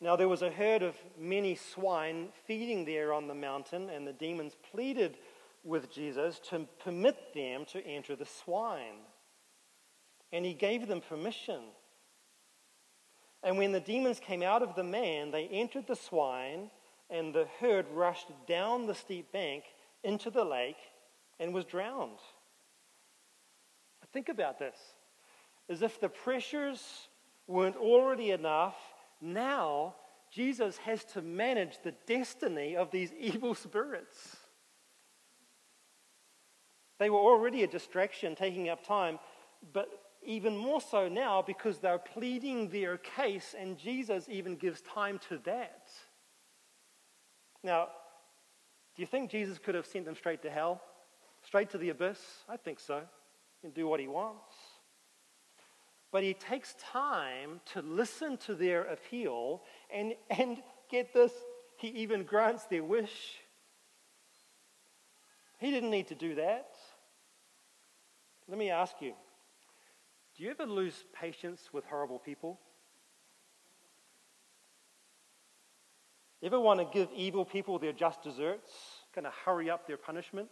Now, 0.00 0.16
there 0.16 0.28
was 0.28 0.42
a 0.42 0.50
herd 0.50 0.82
of 0.82 0.96
many 1.16 1.54
swine 1.54 2.28
feeding 2.46 2.84
there 2.84 3.12
on 3.12 3.28
the 3.28 3.34
mountain, 3.34 3.88
and 3.88 4.06
the 4.06 4.12
demons 4.12 4.56
pleaded 4.72 5.16
with 5.62 5.90
Jesus 5.90 6.40
to 6.50 6.66
permit 6.80 7.32
them 7.32 7.64
to 7.66 7.86
enter 7.86 8.16
the 8.16 8.26
swine. 8.26 9.04
And 10.32 10.44
he 10.44 10.52
gave 10.52 10.88
them 10.88 11.00
permission. 11.00 11.60
And 13.42 13.56
when 13.56 13.70
the 13.70 13.80
demons 13.80 14.18
came 14.18 14.42
out 14.42 14.62
of 14.62 14.74
the 14.74 14.84
man, 14.84 15.30
they 15.30 15.46
entered 15.46 15.86
the 15.86 15.96
swine 15.96 16.70
and 17.10 17.34
the 17.34 17.46
herd 17.60 17.86
rushed 17.92 18.28
down 18.46 18.86
the 18.86 18.94
steep 18.94 19.32
bank 19.32 19.64
into 20.02 20.30
the 20.30 20.44
lake 20.44 20.76
and 21.38 21.52
was 21.54 21.64
drowned. 21.64 22.18
Think 24.12 24.28
about 24.28 24.58
this. 24.58 24.76
As 25.68 25.82
if 25.82 26.00
the 26.00 26.08
pressures 26.08 27.08
weren't 27.46 27.76
already 27.76 28.30
enough, 28.30 28.76
now 29.20 29.94
Jesus 30.30 30.78
has 30.78 31.04
to 31.12 31.22
manage 31.22 31.78
the 31.82 31.94
destiny 32.06 32.76
of 32.76 32.90
these 32.90 33.12
evil 33.18 33.54
spirits. 33.54 34.36
They 36.98 37.10
were 37.10 37.18
already 37.18 37.62
a 37.62 37.66
distraction, 37.66 38.34
taking 38.34 38.68
up 38.68 38.86
time, 38.86 39.18
but 39.72 39.88
even 40.24 40.56
more 40.56 40.80
so 40.80 41.08
now 41.08 41.42
because 41.42 41.78
they're 41.78 41.98
pleading 41.98 42.68
their 42.70 42.96
case, 42.96 43.54
and 43.58 43.78
Jesus 43.78 44.26
even 44.28 44.56
gives 44.56 44.80
time 44.80 45.20
to 45.28 45.38
that. 45.44 45.88
Now, 47.66 47.88
do 48.94 49.02
you 49.02 49.06
think 49.06 49.28
Jesus 49.28 49.58
could 49.58 49.74
have 49.74 49.86
sent 49.86 50.04
them 50.04 50.14
straight 50.14 50.40
to 50.42 50.50
hell? 50.50 50.80
Straight 51.42 51.68
to 51.70 51.78
the 51.78 51.88
abyss? 51.88 52.20
I 52.48 52.56
think 52.56 52.78
so. 52.78 53.00
He 53.60 53.66
can 53.66 53.70
do 53.72 53.88
what 53.88 53.98
he 53.98 54.06
wants. 54.06 54.54
But 56.12 56.22
he 56.22 56.32
takes 56.32 56.76
time 56.92 57.60
to 57.72 57.82
listen 57.82 58.36
to 58.46 58.54
their 58.54 58.84
appeal 58.84 59.64
and, 59.92 60.14
and 60.30 60.62
get 60.88 61.12
this, 61.12 61.32
he 61.76 61.88
even 61.88 62.22
grants 62.22 62.66
their 62.66 62.84
wish. 62.84 63.38
He 65.58 65.72
didn't 65.72 65.90
need 65.90 66.06
to 66.06 66.14
do 66.14 66.36
that. 66.36 66.68
Let 68.48 68.58
me 68.58 68.70
ask 68.70 68.94
you 69.00 69.14
do 70.36 70.44
you 70.44 70.50
ever 70.50 70.66
lose 70.66 71.04
patience 71.12 71.70
with 71.72 71.84
horrible 71.86 72.20
people? 72.20 72.60
Ever 76.46 76.60
want 76.60 76.78
to 76.78 76.86
give 76.96 77.08
evil 77.12 77.44
people 77.44 77.80
their 77.80 77.92
just 77.92 78.22
desserts? 78.22 78.70
Kind 79.12 79.26
of 79.26 79.32
hurry 79.44 79.68
up 79.68 79.88
their 79.88 79.96
punishment? 79.96 80.48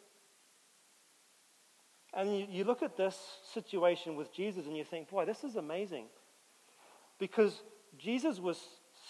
And 2.12 2.36
you, 2.36 2.46
you 2.50 2.64
look 2.64 2.82
at 2.82 2.96
this 2.96 3.16
situation 3.52 4.16
with 4.16 4.32
Jesus 4.32 4.66
and 4.66 4.76
you 4.76 4.82
think, 4.82 5.08
boy, 5.08 5.24
this 5.24 5.44
is 5.44 5.54
amazing. 5.54 6.06
Because 7.20 7.62
Jesus 7.96 8.40
was 8.40 8.60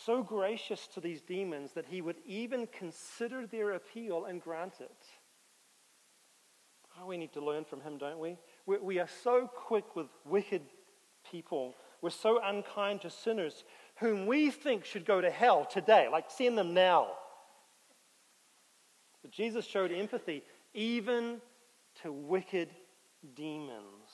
so 0.04 0.22
gracious 0.22 0.86
to 0.88 1.00
these 1.00 1.22
demons 1.22 1.72
that 1.72 1.86
he 1.86 2.02
would 2.02 2.16
even 2.26 2.66
consider 2.66 3.46
their 3.46 3.72
appeal 3.72 4.26
and 4.26 4.42
grant 4.42 4.74
it. 4.80 5.06
Oh, 7.00 7.06
we 7.06 7.16
need 7.16 7.32
to 7.32 7.44
learn 7.44 7.64
from 7.64 7.80
him, 7.80 7.96
don't 7.96 8.18
we? 8.18 8.36
we? 8.66 8.76
We 8.76 8.98
are 8.98 9.08
so 9.22 9.48
quick 9.54 9.96
with 9.96 10.08
wicked 10.26 10.62
people. 11.30 11.74
We're 12.02 12.10
so 12.10 12.40
unkind 12.44 13.00
to 13.00 13.10
sinners 13.10 13.64
whom 13.98 14.26
we 14.26 14.50
think 14.50 14.84
should 14.84 15.04
go 15.04 15.20
to 15.20 15.30
hell 15.30 15.64
today, 15.64 16.08
like 16.10 16.30
send 16.30 16.58
them 16.58 16.74
now. 16.74 17.08
But 19.22 19.30
Jesus 19.30 19.64
showed 19.64 19.92
empathy 19.92 20.42
even 20.74 21.40
to 22.02 22.12
wicked 22.12 22.68
demons 23.34 24.10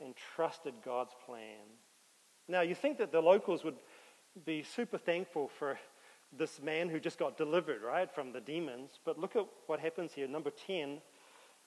and 0.00 0.14
trusted 0.34 0.74
God's 0.84 1.14
plan. 1.24 1.64
Now, 2.48 2.62
you 2.62 2.74
think 2.74 2.98
that 2.98 3.12
the 3.12 3.20
locals 3.20 3.64
would 3.64 3.76
be 4.44 4.62
super 4.62 4.98
thankful 4.98 5.48
for 5.48 5.78
this 6.36 6.60
man 6.60 6.88
who 6.88 7.00
just 7.00 7.18
got 7.18 7.36
delivered, 7.36 7.82
right, 7.82 8.10
from 8.12 8.32
the 8.32 8.40
demons. 8.40 8.98
But 9.04 9.18
look 9.18 9.36
at 9.36 9.46
what 9.66 9.80
happens 9.80 10.12
here. 10.12 10.28
Number 10.28 10.50
10, 10.50 11.00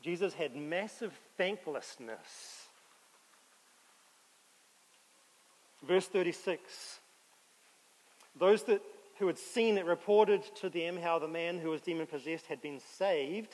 Jesus 0.01 0.33
had 0.33 0.55
massive 0.55 1.13
thanklessness. 1.37 2.60
Verse 5.87 6.07
36 6.07 6.99
Those 8.37 8.63
that, 8.63 8.81
who 9.19 9.27
had 9.27 9.37
seen 9.37 9.77
it 9.77 9.85
reported 9.85 10.43
to 10.57 10.69
them 10.69 10.97
how 10.97 11.19
the 11.19 11.27
man 11.27 11.59
who 11.59 11.69
was 11.69 11.81
demon 11.81 12.07
possessed 12.07 12.47
had 12.47 12.61
been 12.61 12.79
saved. 12.97 13.53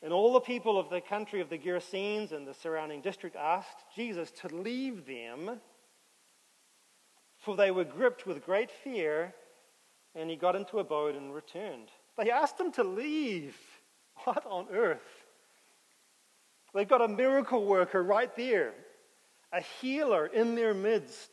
And 0.00 0.12
all 0.12 0.32
the 0.32 0.40
people 0.40 0.78
of 0.78 0.90
the 0.90 1.00
country 1.00 1.40
of 1.40 1.50
the 1.50 1.58
Gerasenes 1.58 2.30
and 2.30 2.46
the 2.46 2.54
surrounding 2.54 3.00
district 3.00 3.34
asked 3.34 3.84
Jesus 3.96 4.30
to 4.42 4.48
leave 4.48 5.06
them 5.06 5.58
for 7.38 7.56
they 7.56 7.70
were 7.70 7.84
gripped 7.84 8.26
with 8.26 8.44
great 8.44 8.70
fear, 8.70 9.32
and 10.14 10.28
he 10.28 10.36
got 10.36 10.56
into 10.56 10.80
a 10.80 10.84
boat 10.84 11.14
and 11.14 11.34
returned. 11.34 11.88
They 12.16 12.30
asked 12.30 12.58
him 12.58 12.72
to 12.72 12.84
leave. 12.84 13.56
What 14.24 14.44
on 14.46 14.66
earth? 14.72 15.24
They've 16.74 16.88
got 16.88 17.00
a 17.00 17.08
miracle 17.08 17.64
worker 17.64 18.02
right 18.02 18.34
there, 18.36 18.74
a 19.52 19.60
healer 19.80 20.26
in 20.26 20.54
their 20.54 20.74
midst. 20.74 21.30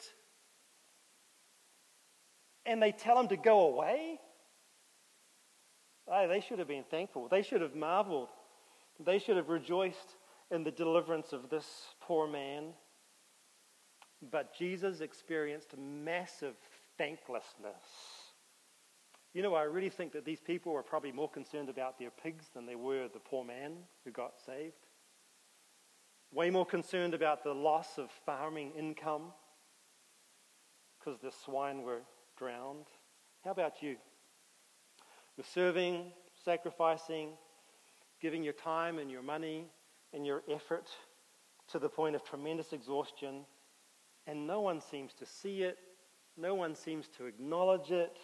And 2.65 2.82
they 2.82 2.91
tell 2.91 3.19
him 3.19 3.28
to 3.30 3.38
go 3.38 3.67
away? 3.67 4.19
Oh, 6.08 6.28
they 6.28 6.39
should 6.39 6.60
have 6.60 6.67
been 6.67 6.86
thankful. 6.89 7.28
They 7.28 7.41
should 7.41 7.62
have 7.62 7.75
marveled. 7.75 8.30
They 8.99 9.19
should 9.19 9.38
have 9.38 9.49
rejoiced 9.49 10.15
in 10.51 10.63
the 10.63 10.71
deliverance 10.71 11.34
of 11.34 11.49
this 11.49 11.65
poor 12.01 12.28
man. 12.28 12.73
But 14.32 14.56
Jesus 14.58 15.01
experienced 15.01 15.78
massive 15.78 16.56
thanklessness. 16.97 17.75
You 19.34 19.41
know, 19.41 19.54
I 19.54 19.63
really 19.63 19.89
think 19.89 20.13
that 20.13 20.23
these 20.23 20.39
people 20.39 20.71
were 20.71 20.84
probably 20.84 21.12
more 21.12 21.30
concerned 21.30 21.69
about 21.69 21.99
their 21.99 22.12
pigs 22.12 22.45
than 22.54 22.65
they 22.65 22.75
were 22.75 23.10
the 23.12 23.19
poor 23.19 23.43
man 23.43 23.73
who 24.06 24.12
got 24.12 24.36
saved. 24.45 24.85
Way 26.36 26.50
more 26.50 26.65
concerned 26.65 27.13
about 27.13 27.45
the 27.45 27.54
loss 27.54 27.98
of 27.98 28.12
farming 28.26 28.74
income 28.78 29.32
because 31.00 31.17
the 31.21 31.32
swine 31.32 31.82
were 31.82 32.02
drowned. 32.38 32.88
How 33.45 33.52
about 33.52 33.82
you? 33.82 33.95
You're 35.38 35.45
serving, 35.45 36.12
sacrificing, 36.43 37.30
giving 38.21 38.43
your 38.43 38.52
time 38.52 39.00
and 39.00 39.10
your 39.10 39.21
money 39.21 39.67
and 40.12 40.26
your 40.26 40.43
effort 40.52 40.89
to 41.69 41.80
the 41.80 41.88
point 41.88 42.17
of 42.17 42.24
tremendous 42.26 42.74
exhaustion 42.74 43.45
and 44.28 44.45
no 44.45 44.60
one 44.60 44.82
seems 44.82 45.13
to 45.13 45.26
see 45.26 45.63
it. 45.63 45.78
No 46.36 46.54
one 46.54 46.76
seems 46.76 47.08
to 47.17 47.28
acknowledge 47.28 47.91
it. 47.91 48.17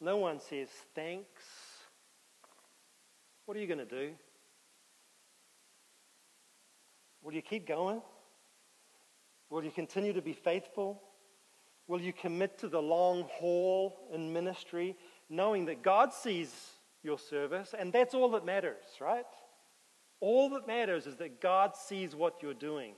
No 0.00 0.16
one 0.16 0.38
says 0.38 0.68
thanks. 0.94 1.42
What 3.46 3.56
are 3.56 3.60
you 3.60 3.66
going 3.66 3.78
to 3.78 3.84
do? 3.84 4.12
Will 7.22 7.32
you 7.32 7.42
keep 7.42 7.66
going? 7.66 8.02
Will 9.50 9.64
you 9.64 9.70
continue 9.70 10.12
to 10.12 10.22
be 10.22 10.32
faithful? 10.32 11.02
Will 11.86 12.00
you 12.00 12.12
commit 12.12 12.58
to 12.58 12.68
the 12.68 12.80
long 12.80 13.26
haul 13.30 14.08
in 14.12 14.32
ministry, 14.32 14.96
knowing 15.28 15.66
that 15.66 15.82
God 15.82 16.12
sees 16.12 16.52
your 17.02 17.18
service, 17.18 17.74
and 17.78 17.92
that's 17.92 18.14
all 18.14 18.30
that 18.30 18.44
matters, 18.44 18.84
right? 19.00 19.26
All 20.20 20.48
that 20.50 20.66
matters 20.66 21.06
is 21.06 21.16
that 21.16 21.40
God 21.40 21.76
sees 21.76 22.14
what 22.14 22.42
you're 22.42 22.54
doing. 22.54 22.94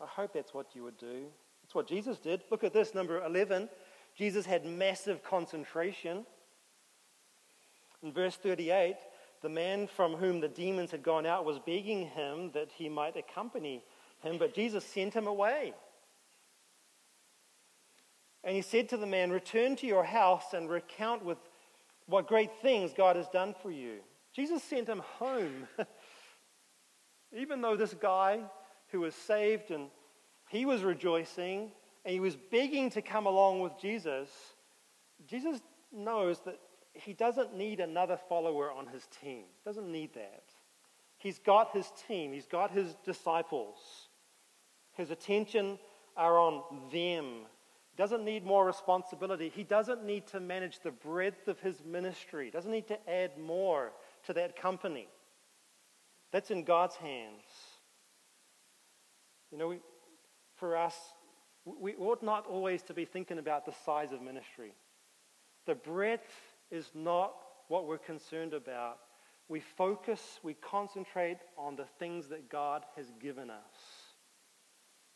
I 0.00 0.06
hope 0.06 0.34
that's 0.34 0.52
what 0.52 0.74
you 0.74 0.82
would 0.82 0.98
do. 0.98 1.26
That's 1.62 1.74
what 1.74 1.88
Jesus 1.88 2.18
did. 2.18 2.42
Look 2.50 2.64
at 2.64 2.74
this, 2.74 2.94
number 2.94 3.24
11. 3.24 3.70
Jesus 4.16 4.44
had 4.44 4.66
massive 4.66 5.22
concentration. 5.24 6.26
In 8.02 8.12
verse 8.12 8.36
38, 8.36 8.96
the 9.44 9.50
man 9.50 9.86
from 9.86 10.14
whom 10.14 10.40
the 10.40 10.48
demons 10.48 10.90
had 10.90 11.02
gone 11.02 11.26
out 11.26 11.44
was 11.44 11.58
begging 11.58 12.06
him 12.06 12.50
that 12.54 12.70
he 12.74 12.88
might 12.88 13.14
accompany 13.14 13.84
him, 14.22 14.38
but 14.38 14.54
Jesus 14.54 14.82
sent 14.82 15.12
him 15.12 15.26
away. 15.26 15.74
And 18.42 18.56
he 18.56 18.62
said 18.62 18.88
to 18.88 18.96
the 18.96 19.06
man, 19.06 19.30
Return 19.30 19.76
to 19.76 19.86
your 19.86 20.02
house 20.02 20.54
and 20.54 20.70
recount 20.70 21.22
with 21.22 21.36
what 22.06 22.26
great 22.26 22.50
things 22.62 22.94
God 22.96 23.16
has 23.16 23.28
done 23.28 23.54
for 23.62 23.70
you. 23.70 23.96
Jesus 24.34 24.62
sent 24.62 24.88
him 24.88 25.00
home. 25.18 25.68
Even 27.36 27.60
though 27.60 27.76
this 27.76 27.92
guy 27.92 28.40
who 28.92 29.00
was 29.00 29.14
saved 29.14 29.70
and 29.70 29.88
he 30.48 30.64
was 30.64 30.82
rejoicing 30.82 31.70
and 32.06 32.14
he 32.14 32.20
was 32.20 32.36
begging 32.50 32.88
to 32.90 33.02
come 33.02 33.26
along 33.26 33.60
with 33.60 33.72
Jesus, 33.78 34.30
Jesus 35.26 35.60
knows 35.92 36.40
that 36.46 36.58
he 36.94 37.12
doesn't 37.12 37.56
need 37.56 37.80
another 37.80 38.18
follower 38.28 38.70
on 38.70 38.86
his 38.86 39.06
team. 39.20 39.44
Doesn't 39.64 39.90
need 39.90 40.14
that. 40.14 40.44
He's 41.18 41.38
got 41.38 41.72
his 41.72 41.90
team, 42.06 42.32
he's 42.32 42.46
got 42.46 42.70
his 42.70 42.94
disciples. 43.04 43.78
His 44.92 45.10
attention 45.10 45.78
are 46.16 46.38
on 46.38 46.62
them. 46.92 47.46
He 47.90 47.96
doesn't 47.96 48.24
need 48.24 48.44
more 48.44 48.64
responsibility. 48.64 49.48
He 49.48 49.64
doesn't 49.64 50.04
need 50.04 50.26
to 50.28 50.40
manage 50.40 50.80
the 50.80 50.92
breadth 50.92 51.48
of 51.48 51.58
his 51.60 51.82
ministry. 51.84 52.46
He 52.46 52.50
doesn't 52.50 52.70
need 52.70 52.86
to 52.88 53.10
add 53.10 53.38
more 53.38 53.92
to 54.26 54.32
that 54.34 54.56
company. 54.56 55.08
That's 56.30 56.50
in 56.50 56.64
God's 56.64 56.96
hands. 56.96 57.42
You 59.50 59.58
know, 59.58 59.68
we, 59.68 59.78
for 60.56 60.76
us, 60.76 60.96
we 61.64 61.94
ought 61.94 62.22
not 62.22 62.46
always 62.46 62.82
to 62.82 62.94
be 62.94 63.04
thinking 63.04 63.38
about 63.38 63.66
the 63.66 63.74
size 63.84 64.12
of 64.12 64.20
ministry. 64.20 64.74
The 65.66 65.74
breadth 65.74 66.53
is 66.70 66.90
not 66.94 67.34
what 67.68 67.86
we're 67.86 67.98
concerned 67.98 68.54
about. 68.54 68.98
We 69.48 69.60
focus, 69.60 70.40
we 70.42 70.54
concentrate 70.54 71.38
on 71.58 71.76
the 71.76 71.86
things 71.98 72.28
that 72.28 72.48
God 72.48 72.84
has 72.96 73.12
given 73.20 73.50
us. 73.50 74.14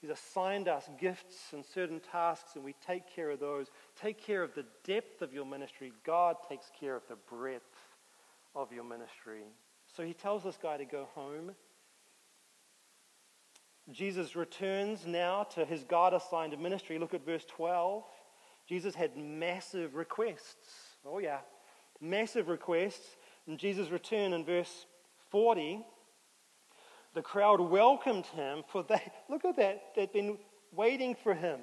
He's 0.01 0.11
assigned 0.11 0.69
us 0.69 0.89
gifts 1.01 1.53
and 1.53 1.65
certain 1.65 2.01
tasks, 2.01 2.55
and 2.55 2.65
we 2.65 2.75
take 2.87 3.13
care 3.13 3.31
of 3.31 3.41
those. 3.41 3.67
Take 4.01 4.23
care 4.23 4.43
of 4.43 4.55
the 4.55 4.65
depth 4.85 5.23
of 5.23 5.33
your 5.33 5.45
ministry. 5.45 5.93
God 6.05 6.37
takes 6.49 6.71
care 6.79 6.95
of 6.95 7.03
the 7.09 7.17
breadth 7.35 7.63
of 8.55 8.73
your 8.73 8.85
ministry. 8.85 9.43
So 9.97 10.05
he 10.05 10.15
tells 10.15 10.45
this 10.45 10.59
guy 10.61 10.77
to 10.77 10.85
go 10.85 11.09
home 11.15 11.53
Jesus 13.91 14.37
returns 14.37 15.07
now 15.07 15.45
to 15.55 15.65
his 15.65 15.83
God 15.85 16.13
assigned 16.13 16.59
ministry. 16.59 16.99
Look 16.99 17.15
at 17.15 17.25
verse 17.25 17.45
12. 17.47 18.05
Jesus 18.69 18.95
had 18.95 19.17
massive 19.17 19.95
requests. 19.95 20.88
Oh, 21.09 21.19
yeah. 21.19 21.39
Massive 22.01 22.49
requests. 22.49 23.17
And 23.47 23.59
Jesus 23.59 23.91
returned 23.91 24.35
in 24.35 24.45
verse 24.45 24.87
40. 25.31 25.85
The 27.15 27.23
crowd 27.23 27.61
welcomed 27.61 28.27
him, 28.27 28.63
for 28.69 28.83
they, 28.83 29.01
look 29.31 29.45
at 29.45 29.57
that, 29.57 29.95
they'd 29.97 30.13
been 30.13 30.39
waiting 30.73 31.17
for 31.23 31.35
him. 31.35 31.61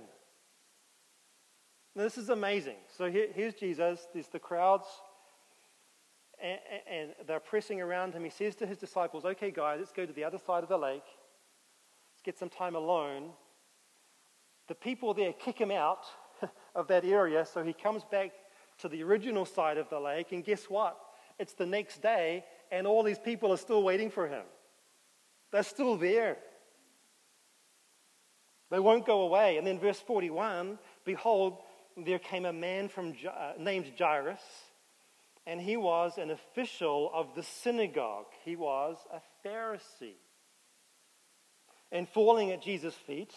Now, 1.95 2.03
this 2.03 2.17
is 2.17 2.29
amazing. 2.29 2.77
So 2.97 3.09
here, 3.09 3.27
here's 3.33 3.53
Jesus. 3.53 4.07
There's 4.13 4.27
the 4.27 4.39
crowds, 4.39 4.87
and, 6.41 6.59
and 6.91 7.09
they're 7.27 7.39
pressing 7.39 7.79
around 7.79 8.13
him. 8.13 8.23
He 8.23 8.29
says 8.29 8.55
to 8.57 8.65
his 8.65 8.77
disciples, 8.77 9.23
Okay, 9.23 9.51
guys, 9.51 9.77
let's 9.79 9.93
go 9.93 10.05
to 10.05 10.11
the 10.11 10.23
other 10.23 10.39
side 10.39 10.63
of 10.63 10.69
the 10.69 10.77
lake 10.77 11.03
let's 12.15 12.21
get 12.23 12.39
some 12.39 12.49
time 12.49 12.75
alone. 12.75 13.31
The 14.67 14.75
people 14.75 15.13
there 15.13 15.33
kick 15.33 15.57
him 15.59 15.71
out 15.71 16.05
of 16.75 16.87
that 16.87 17.03
area, 17.03 17.45
so 17.45 17.61
he 17.61 17.73
comes 17.73 18.03
back 18.09 18.31
to 18.79 18.89
the 18.89 19.03
original 19.03 19.45
side 19.45 19.77
of 19.77 19.89
the 19.89 19.99
lake, 19.99 20.31
and 20.31 20.43
guess 20.43 20.65
what? 20.65 20.97
It's 21.39 21.53
the 21.53 21.65
next 21.65 22.01
day, 22.01 22.45
and 22.71 22.87
all 22.87 23.03
these 23.03 23.19
people 23.19 23.51
are 23.51 23.57
still 23.57 23.83
waiting 23.83 24.09
for 24.09 24.27
him. 24.27 24.43
They're 25.51 25.63
still 25.63 25.97
there. 25.97 26.37
They 28.71 28.79
won't 28.79 29.05
go 29.05 29.21
away. 29.21 29.57
And 29.57 29.65
then, 29.65 29.79
verse 29.79 29.99
41 29.99 30.79
Behold, 31.03 31.57
there 31.97 32.19
came 32.19 32.45
a 32.45 32.53
man 32.53 32.89
from, 32.89 33.13
uh, 33.29 33.53
named 33.57 33.91
Jairus, 33.97 34.41
and 35.45 35.61
he 35.61 35.77
was 35.77 36.17
an 36.17 36.31
official 36.31 37.11
of 37.13 37.35
the 37.35 37.43
synagogue. 37.43 38.25
He 38.43 38.55
was 38.55 38.97
a 39.13 39.21
Pharisee. 39.47 40.17
And 41.91 42.09
falling 42.09 42.51
at 42.51 42.61
Jesus' 42.61 42.95
feet, 42.95 43.33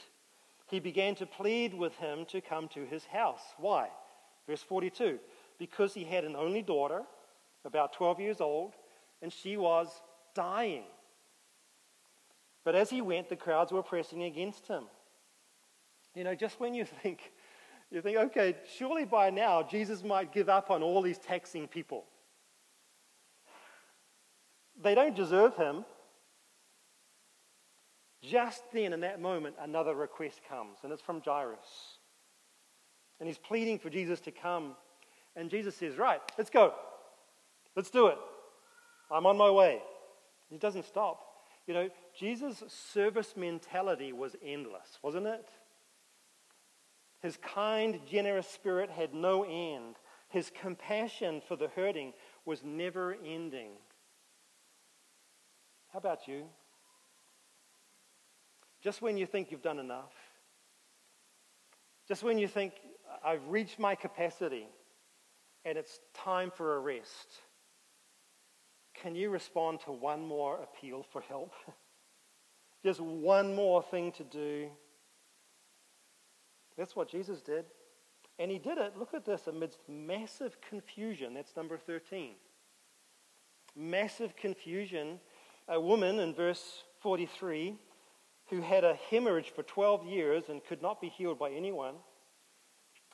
he 0.67 0.81
began 0.81 1.15
to 1.17 1.27
plead 1.27 1.75
with 1.75 1.95
him 1.97 2.25
to 2.27 2.41
come 2.41 2.69
to 2.69 2.85
his 2.85 3.05
house. 3.05 3.43
Why? 3.59 3.91
Verse 4.49 4.63
42 4.63 5.21
Because 5.59 5.95
he 5.95 6.03
had 6.03 6.25
an 6.25 6.35
only 6.35 6.63
daughter, 6.63 7.03
about 7.65 7.93
12 7.93 8.19
years 8.19 8.41
old, 8.41 8.73
and 9.23 9.33
she 9.33 9.57
was 9.57 9.89
dying. 10.35 10.85
But 12.65 12.75
as 12.75 12.91
he 12.91 13.01
went, 13.01 13.29
the 13.29 13.37
crowds 13.37 13.71
were 13.71 13.83
pressing 13.83 14.25
against 14.25 14.67
him. 14.67 14.85
You 16.15 16.25
know, 16.25 16.35
just 16.35 16.59
when 16.59 16.75
you 16.75 16.85
think, 16.85 17.33
you 17.91 18.01
think, 18.01 18.19
okay, 18.19 18.57
surely 18.77 19.05
by 19.05 19.31
now 19.31 19.63
Jesus 19.63 20.03
might 20.03 20.33
give 20.33 20.49
up 20.49 20.71
on 20.71 20.83
all 20.83 21.03
these 21.03 21.19
taxing 21.19 21.69
people. 21.69 22.05
They 24.81 24.95
don't 24.95 25.17
deserve 25.17 25.57
him. 25.57 25.85
Just 28.23 28.63
then, 28.73 28.93
in 28.93 29.01
that 29.01 29.21
moment, 29.21 29.57
another 29.61 29.95
request 29.95 30.41
comes, 30.49 30.79
and 30.83 30.93
it's 30.93 31.03
from 31.03 31.21
Jairus. 31.25 31.98
And 33.21 33.29
he's 33.29 33.39
pleading 33.39 33.79
for 33.79 33.91
Jesus 33.91 34.21
to 34.21 34.31
come. 34.31 34.75
And 35.37 35.51
Jesus 35.51 35.77
says, 35.77 35.97
Right, 35.97 36.21
let's 36.37 36.51
go. 36.51 36.75
Let's 37.75 37.91
do 37.91 38.09
it. 38.09 38.19
I'm 39.11 39.27
on 39.27 39.37
my 39.37 39.51
way. 39.51 39.81
He 40.51 40.59
doesn't 40.59 40.85
stop. 40.85 41.25
You 41.67 41.75
know, 41.75 41.91
Jesus' 42.19 42.65
service 42.93 43.35
mentality 43.37 44.13
was 44.13 44.37
endless, 44.43 44.99
wasn't 45.03 45.27
it? 45.27 45.49
His 47.21 47.37
kind, 47.37 48.01
generous 48.09 48.47
spirit 48.47 48.91
had 48.91 49.13
no 49.13 49.45
end. 49.45 49.97
His 50.29 50.51
compassion 50.61 51.43
for 51.47 51.57
the 51.57 51.69
hurting 51.69 52.13
was 52.45 52.63
never 52.63 53.17
ending. 53.25 53.73
How 55.93 55.99
about 55.99 56.29
you? 56.29 56.45
Just 58.83 59.03
when 59.03 59.17
you 59.17 59.27
think 59.27 59.51
you've 59.51 59.63
done 59.63 59.79
enough, 59.79 60.13
just 62.07 62.23
when 62.23 62.39
you 62.39 62.47
think, 62.47 62.73
I've 63.25 63.47
reached 63.49 63.79
my 63.79 63.95
capacity 63.95 64.67
and 65.65 65.77
it's 65.77 66.01
time 66.15 66.51
for 66.51 66.77
a 66.77 66.81
rest, 66.81 67.41
can 68.95 69.15
you 69.15 69.31
respond 69.31 69.81
to 69.81 69.93
one 69.93 70.27
more 70.27 70.59
appeal 70.63 71.05
for 71.13 71.21
help? 71.21 71.53
just 72.85 73.01
one 73.01 73.55
more 73.55 73.83
thing 73.83 74.13
to 74.13 74.25
do. 74.25 74.69
That's 76.77 76.97
what 76.97 77.09
Jesus 77.09 77.43
did. 77.43 77.65
And 78.39 78.51
he 78.51 78.59
did 78.59 78.79
it, 78.79 78.97
look 78.97 79.15
at 79.15 79.25
this, 79.25 79.47
amidst 79.49 79.81
massive 79.89 80.57
confusion. 80.61 81.35
That's 81.35 81.57
number 81.57 81.77
13. 81.77 82.35
Massive 83.77 84.37
confusion. 84.37 85.19
A 85.69 85.81
woman 85.81 86.21
in 86.21 86.35
verse 86.35 86.85
43 87.01 87.77
who 88.49 88.63
had 88.63 88.85
a 88.85 88.99
hemorrhage 89.11 89.53
for 89.55 89.63
12 89.63 90.07
years 90.07 90.45
and 90.49 90.65
could 90.65 90.81
not 90.81 91.01
be 91.01 91.09
healed 91.09 91.39
by 91.39 91.51
anyone. 91.51 91.95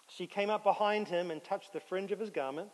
She 0.09 0.27
came 0.27 0.51
up 0.51 0.63
behind 0.65 1.09
him 1.09 1.31
and 1.31 1.43
touched 1.43 1.73
the 1.73 1.81
fringe 1.81 2.13
of 2.13 2.21
his 2.21 2.31
garment, 2.31 2.71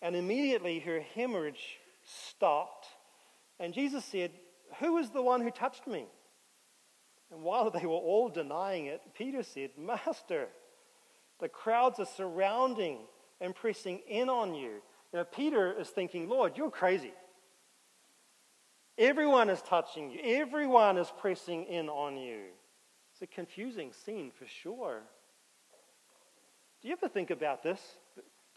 and 0.00 0.16
immediately 0.16 0.80
her 0.80 1.00
hemorrhage 1.00 1.78
stopped. 2.02 2.86
And 3.58 3.72
Jesus 3.72 4.04
said, 4.04 4.32
Who 4.80 4.98
is 4.98 5.10
the 5.10 5.22
one 5.22 5.40
who 5.40 5.50
touched 5.50 5.86
me? 5.86 6.06
And 7.30 7.42
while 7.42 7.70
they 7.70 7.86
were 7.86 7.94
all 7.94 8.28
denying 8.28 8.86
it, 8.86 9.00
Peter 9.14 9.42
said, 9.42 9.70
Master, 9.78 10.48
the 11.40 11.48
crowds 11.48 11.98
are 11.98 12.06
surrounding 12.06 12.98
and 13.40 13.54
pressing 13.54 14.00
in 14.08 14.28
on 14.28 14.54
you. 14.54 14.82
Know, 15.12 15.24
Peter 15.24 15.72
is 15.78 15.88
thinking, 15.88 16.28
Lord, 16.28 16.56
you're 16.56 16.70
crazy. 16.70 17.12
Everyone 18.96 19.50
is 19.50 19.60
touching 19.62 20.10
you, 20.10 20.20
everyone 20.22 20.98
is 20.98 21.12
pressing 21.18 21.64
in 21.64 21.88
on 21.88 22.16
you. 22.16 22.42
It's 23.12 23.22
a 23.22 23.26
confusing 23.26 23.92
scene 23.92 24.32
for 24.36 24.46
sure. 24.46 25.02
Do 26.84 26.90
you 26.90 26.96
ever 27.00 27.08
think 27.08 27.30
about 27.30 27.62
this? 27.62 27.80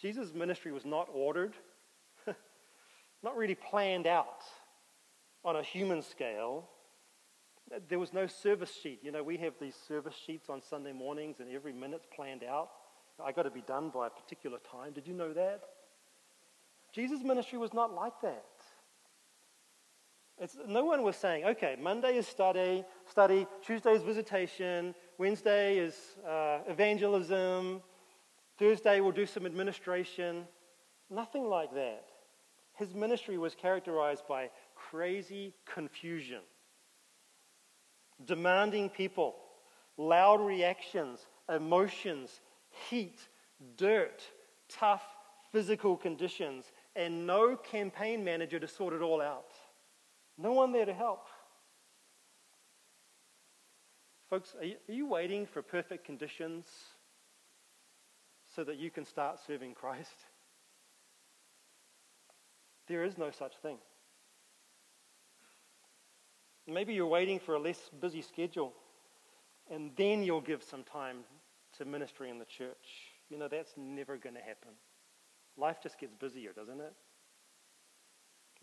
Jesus' 0.02 0.34
ministry 0.34 0.74
was 0.74 0.84
not 0.84 1.08
ordered, 1.14 1.54
not 3.24 3.38
really 3.38 3.56
planned 3.56 4.06
out 4.06 4.44
on 5.46 5.56
a 5.56 5.64
human 5.64 6.02
scale. 6.02 6.68
There 7.88 8.00
was 8.00 8.12
no 8.12 8.28
service 8.28 8.74
sheet. 8.84 9.00
You 9.02 9.14
know, 9.14 9.24
we 9.24 9.38
have 9.38 9.54
these 9.62 9.76
service 9.88 10.14
sheets 10.14 10.50
on 10.50 10.62
Sunday 10.62 10.92
mornings, 10.92 11.40
and 11.40 11.50
every 11.50 11.72
minute's 11.72 12.06
planned 12.14 12.44
out. 12.44 12.68
I 13.26 13.32
got 13.32 13.44
to 13.44 13.50
be 13.50 13.62
done 13.62 13.92
by 13.96 14.08
a 14.08 14.10
particular 14.10 14.58
time. 14.70 14.92
Did 14.92 15.08
you 15.08 15.14
know 15.14 15.32
that? 15.32 15.62
Jesus' 16.92 17.24
ministry 17.24 17.58
was 17.58 17.74
not 17.74 17.94
like 17.96 18.20
that. 18.24 18.44
It's, 20.38 20.58
no 20.68 20.84
one 20.84 21.02
was 21.02 21.16
saying, 21.16 21.46
okay, 21.46 21.78
Monday 21.80 22.18
is 22.18 22.28
study, 22.28 22.84
study, 23.10 23.48
Tuesday 23.62 23.94
is 23.94 24.04
visitation, 24.04 24.94
Wednesday 25.18 25.78
is 25.78 25.96
uh, 26.30 26.60
evangelism, 26.68 27.82
Thursday 28.58 29.00
we'll 29.00 29.12
do 29.12 29.26
some 29.26 29.46
administration. 29.46 30.46
Nothing 31.10 31.48
like 31.48 31.74
that. 31.74 32.06
His 32.74 32.94
ministry 32.94 33.38
was 33.38 33.56
characterized 33.56 34.28
by 34.28 34.50
crazy 34.76 35.54
confusion, 35.66 36.42
demanding 38.26 38.90
people, 38.90 39.36
loud 39.98 40.42
reactions, 40.42 41.26
emotions, 41.54 42.42
heat, 42.90 43.20
dirt, 43.78 44.24
tough 44.70 45.04
physical 45.52 45.96
conditions, 45.96 46.66
and 46.96 47.26
no 47.26 47.56
campaign 47.56 48.24
manager 48.24 48.60
to 48.60 48.68
sort 48.68 48.94
it 48.94 49.02
all 49.02 49.22
out. 49.22 49.52
No 50.38 50.52
one 50.52 50.72
there 50.72 50.86
to 50.86 50.94
help. 50.94 51.26
Folks, 54.30 54.56
are 54.60 54.66
you, 54.66 54.76
are 54.88 54.94
you 54.94 55.08
waiting 55.08 55.46
for 55.46 55.62
perfect 55.62 56.06
conditions 56.06 56.68
so 58.58 58.64
that 58.64 58.78
you 58.78 58.90
can 58.90 59.06
start 59.06 59.38
serving 59.46 59.76
Christ? 59.76 60.26
There 62.88 63.04
is 63.04 63.16
no 63.16 63.30
such 63.30 63.56
thing. 63.62 63.78
Maybe 66.66 66.96
you're 66.96 67.06
waiting 67.06 67.40
for 67.40 67.54
a 67.54 67.60
less 67.60 67.92
busy 68.02 68.24
schedule, 68.24 68.74
and 69.70 69.92
then 69.96 70.24
you'll 70.24 70.42
give 70.42 70.64
some 70.64 70.84
time 70.84 71.18
to 71.78 71.86
ministry 71.86 72.32
in 72.32 72.40
the 72.40 72.46
church. 72.46 73.14
You 73.30 73.38
know, 73.38 73.48
that's 73.48 73.74
never 73.78 74.18
going 74.18 74.36
to 74.36 74.42
happen. 74.42 74.72
Life 75.56 75.78
just 75.84 76.00
gets 76.00 76.16
busier, 76.16 76.52
doesn't 76.52 76.82
it? 76.82 76.94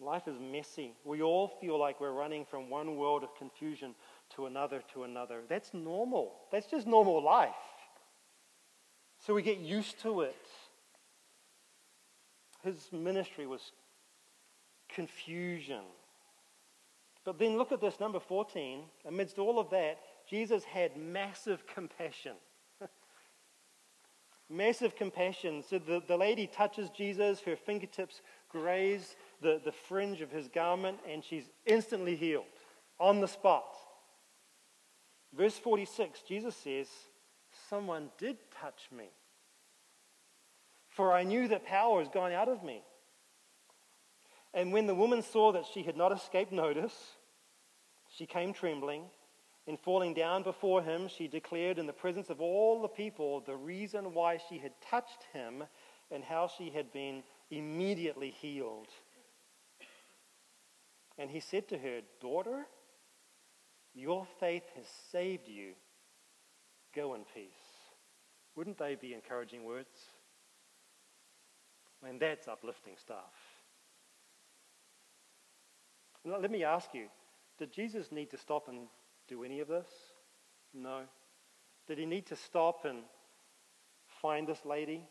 Life 0.01 0.27
is 0.27 0.41
messy. 0.41 0.93
We 1.05 1.23
all 1.23 1.47
feel 1.61 1.79
like 1.79 2.01
we're 2.01 2.13
running 2.13 2.45
from 2.45 2.69
one 2.69 2.97
world 2.97 3.23
of 3.23 3.33
confusion 3.37 3.95
to 4.35 4.47
another 4.47 4.83
to 4.93 5.05
another. 5.05 5.43
That's 5.49 5.73
normal. 5.73 6.33
That's 6.51 6.67
just 6.67 6.89
normal 6.89 7.23
life. 7.23 7.55
So 9.27 9.33
we 9.33 9.43
get 9.43 9.59
used 9.59 10.01
to 10.03 10.21
it. 10.21 10.47
His 12.63 12.89
ministry 12.93 13.47
was 13.47 13.73
confusion. 14.95 15.83
But 17.25 17.39
then 17.39 17.57
look 17.57 17.73
at 17.73 17.81
this, 17.81 18.01
number 18.01 18.21
14. 18.21 18.83
Amidst 19.07 19.39
all 19.39 19.59
of 19.59 19.71
that, 19.71 19.99
Jesus 20.29 20.65
had 20.65 20.99
massive 20.99 21.67
compassion. 21.67 22.35
massive 24.51 24.95
compassion. 24.95 25.65
So 25.67 25.79
the, 25.79 26.03
the 26.07 26.19
lady 26.19 26.47
touches 26.47 26.91
Jesus, 26.91 27.41
her 27.41 27.57
fingertips 27.57 28.21
graze 28.51 29.17
the, 29.41 29.59
the 29.65 29.73
fringe 29.73 30.21
of 30.21 30.31
his 30.31 30.49
garment, 30.49 30.99
and 31.11 31.25
she's 31.25 31.49
instantly 31.65 32.15
healed 32.15 32.45
on 33.01 33.21
the 33.23 33.29
spot. 33.29 33.75
Verse 35.35 35.57
46, 35.59 36.21
Jesus 36.29 36.55
says, 36.55 36.89
Someone 37.75 38.11
did 38.19 38.37
touch 38.61 38.89
me, 38.97 39.07
for 40.91 41.13
I 41.13 41.25
knew 41.25 41.49
that 41.49 41.67
power 41.67 41.99
has 41.99 42.09
gone 42.09 42.31
out 42.31 42.49
of 42.49 42.63
me. 42.63 42.85
And 44.55 44.73
when 44.73 44.87
the 44.87 44.95
woman 44.95 45.23
saw 45.23 45.51
that 45.51 45.65
she 45.75 45.83
had 45.83 45.97
not 45.97 46.13
escaped 46.13 46.53
notice, 46.53 46.95
she 48.17 48.27
came 48.27 48.53
trembling, 48.53 49.07
and 49.67 49.77
falling 49.77 50.15
down 50.15 50.45
before 50.45 50.85
him, 50.85 51.09
she 51.09 51.27
declared 51.27 51.81
in 51.81 51.89
the 51.89 51.93
presence 51.93 52.31
of 52.31 52.41
all 52.41 52.81
the 52.81 52.87
people 52.87 53.41
the 53.41 53.57
reason 53.57 54.15
why 54.15 54.39
she 54.49 54.59
had 54.59 54.71
touched 54.89 55.25
him 55.33 55.65
and 56.13 56.23
how 56.23 56.49
she 56.57 56.71
had 56.71 56.93
been 56.93 57.25
immediately 57.51 58.31
healed. 58.31 58.87
And 61.19 61.29
he 61.29 61.41
said 61.41 61.67
to 61.71 61.79
her, 61.79 62.03
Daughter, 62.21 62.67
your 63.95 64.29
faith 64.39 64.71
has 64.77 64.87
saved 65.11 65.49
you. 65.49 65.73
Go 66.95 67.15
in 67.15 67.25
peace. 67.35 67.64
Wouldn't 68.57 68.79
they 68.79 68.95
be 68.95 69.15
encouraging 69.15 69.65
words? 69.65 69.89
I 72.03 72.07
mean, 72.07 72.19
that's 72.19 72.49
uplifting 72.49 72.95
stuff. 72.97 73.33
Now, 76.25 76.39
let 76.39 76.51
me 76.51 76.65
ask 76.65 76.95
you 76.95 77.07
did 77.59 77.73
Jesus 77.73 78.11
need 78.11 78.31
to 78.31 78.39
stop 78.39 78.69
and 78.69 78.87
do 79.29 79.45
any 79.45 79.61
of 79.61 79.69
this? 79.69 79.87
No. 80.73 81.03
Did 81.87 81.99
he 81.99 82.07
need 82.07 82.27
to 82.27 82.37
stop 82.37 82.85
and 82.85 83.03
find 84.21 84.47
this 84.47 84.65
lady 84.65 85.03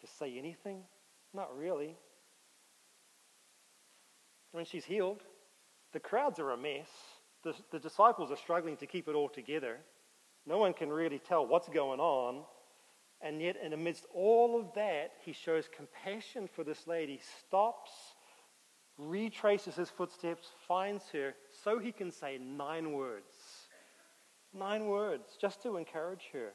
to 0.00 0.06
say 0.18 0.36
anything? 0.36 0.82
Not 1.34 1.56
really. 1.56 1.96
I 4.52 4.56
mean, 4.56 4.66
she's 4.66 4.84
healed. 4.84 5.22
The 5.92 6.00
crowds 6.00 6.38
are 6.38 6.50
a 6.50 6.56
mess. 6.56 6.88
The, 7.44 7.54
the 7.70 7.78
disciples 7.78 8.30
are 8.30 8.36
struggling 8.36 8.76
to 8.78 8.86
keep 8.86 9.08
it 9.08 9.14
all 9.14 9.28
together. 9.28 9.78
No 10.48 10.56
one 10.56 10.72
can 10.72 10.88
really 10.88 11.18
tell 11.18 11.46
what's 11.46 11.68
going 11.68 12.00
on. 12.00 12.42
And 13.20 13.42
yet, 13.42 13.56
in 13.62 13.74
amidst 13.74 14.06
all 14.14 14.58
of 14.58 14.72
that, 14.74 15.12
he 15.24 15.32
shows 15.32 15.68
compassion 15.76 16.48
for 16.48 16.64
this 16.64 16.86
lady, 16.86 17.20
stops, 17.40 17.90
retraces 18.96 19.74
his 19.74 19.90
footsteps, 19.90 20.48
finds 20.66 21.04
her, 21.12 21.34
so 21.62 21.78
he 21.78 21.92
can 21.92 22.10
say 22.10 22.38
nine 22.38 22.92
words. 22.92 23.34
Nine 24.54 24.86
words 24.86 25.36
just 25.38 25.62
to 25.64 25.76
encourage 25.76 26.30
her. 26.32 26.52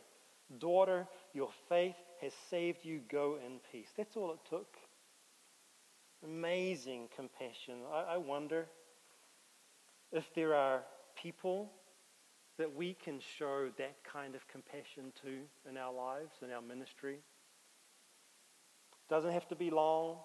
Daughter, 0.58 1.08
your 1.34 1.50
faith 1.70 1.96
has 2.22 2.34
saved 2.50 2.84
you. 2.84 3.02
Go 3.12 3.38
in 3.46 3.60
peace. 3.72 3.90
That's 3.96 4.18
all 4.18 4.32
it 4.32 4.40
took. 4.50 4.76
Amazing 6.24 7.10
compassion. 7.16 7.76
I, 7.94 8.14
I 8.14 8.18
wonder 8.18 8.66
if 10.12 10.34
there 10.34 10.56
are 10.56 10.82
people 11.22 11.70
that 12.58 12.74
we 12.74 12.94
can 12.94 13.20
show 13.20 13.70
that 13.78 13.96
kind 14.04 14.36
of 14.36 14.48
compassion 14.48 15.12
to 15.24 15.70
in 15.70 15.78
our 15.78 15.94
lives, 15.94 16.36
in 16.42 16.52
our 16.52 16.62
ministry. 16.62 17.18
Doesn't 19.10 19.32
have 19.32 19.48
to 19.50 19.56
be 19.56 19.70
long, 19.70 20.18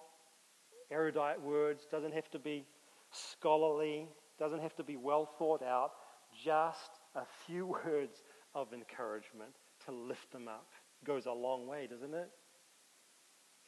erudite 0.91 1.41
words, 1.41 1.87
doesn't 1.89 2.13
have 2.13 2.29
to 2.31 2.39
be 2.39 2.65
scholarly, 3.11 4.07
doesn't 4.37 4.61
have 4.61 4.75
to 4.75 4.83
be 4.83 4.95
well 4.95 5.25
thought 5.25 5.63
out, 5.63 5.91
just 6.43 6.99
a 7.15 7.23
few 7.45 7.65
words 7.85 8.23
of 8.55 8.73
encouragement 8.73 9.51
to 9.85 9.91
lift 9.91 10.31
them 10.31 10.47
up 10.47 10.67
goes 11.05 11.25
a 11.25 11.31
long 11.31 11.67
way, 11.67 11.87
doesn't 11.87 12.13
it? 12.13 12.29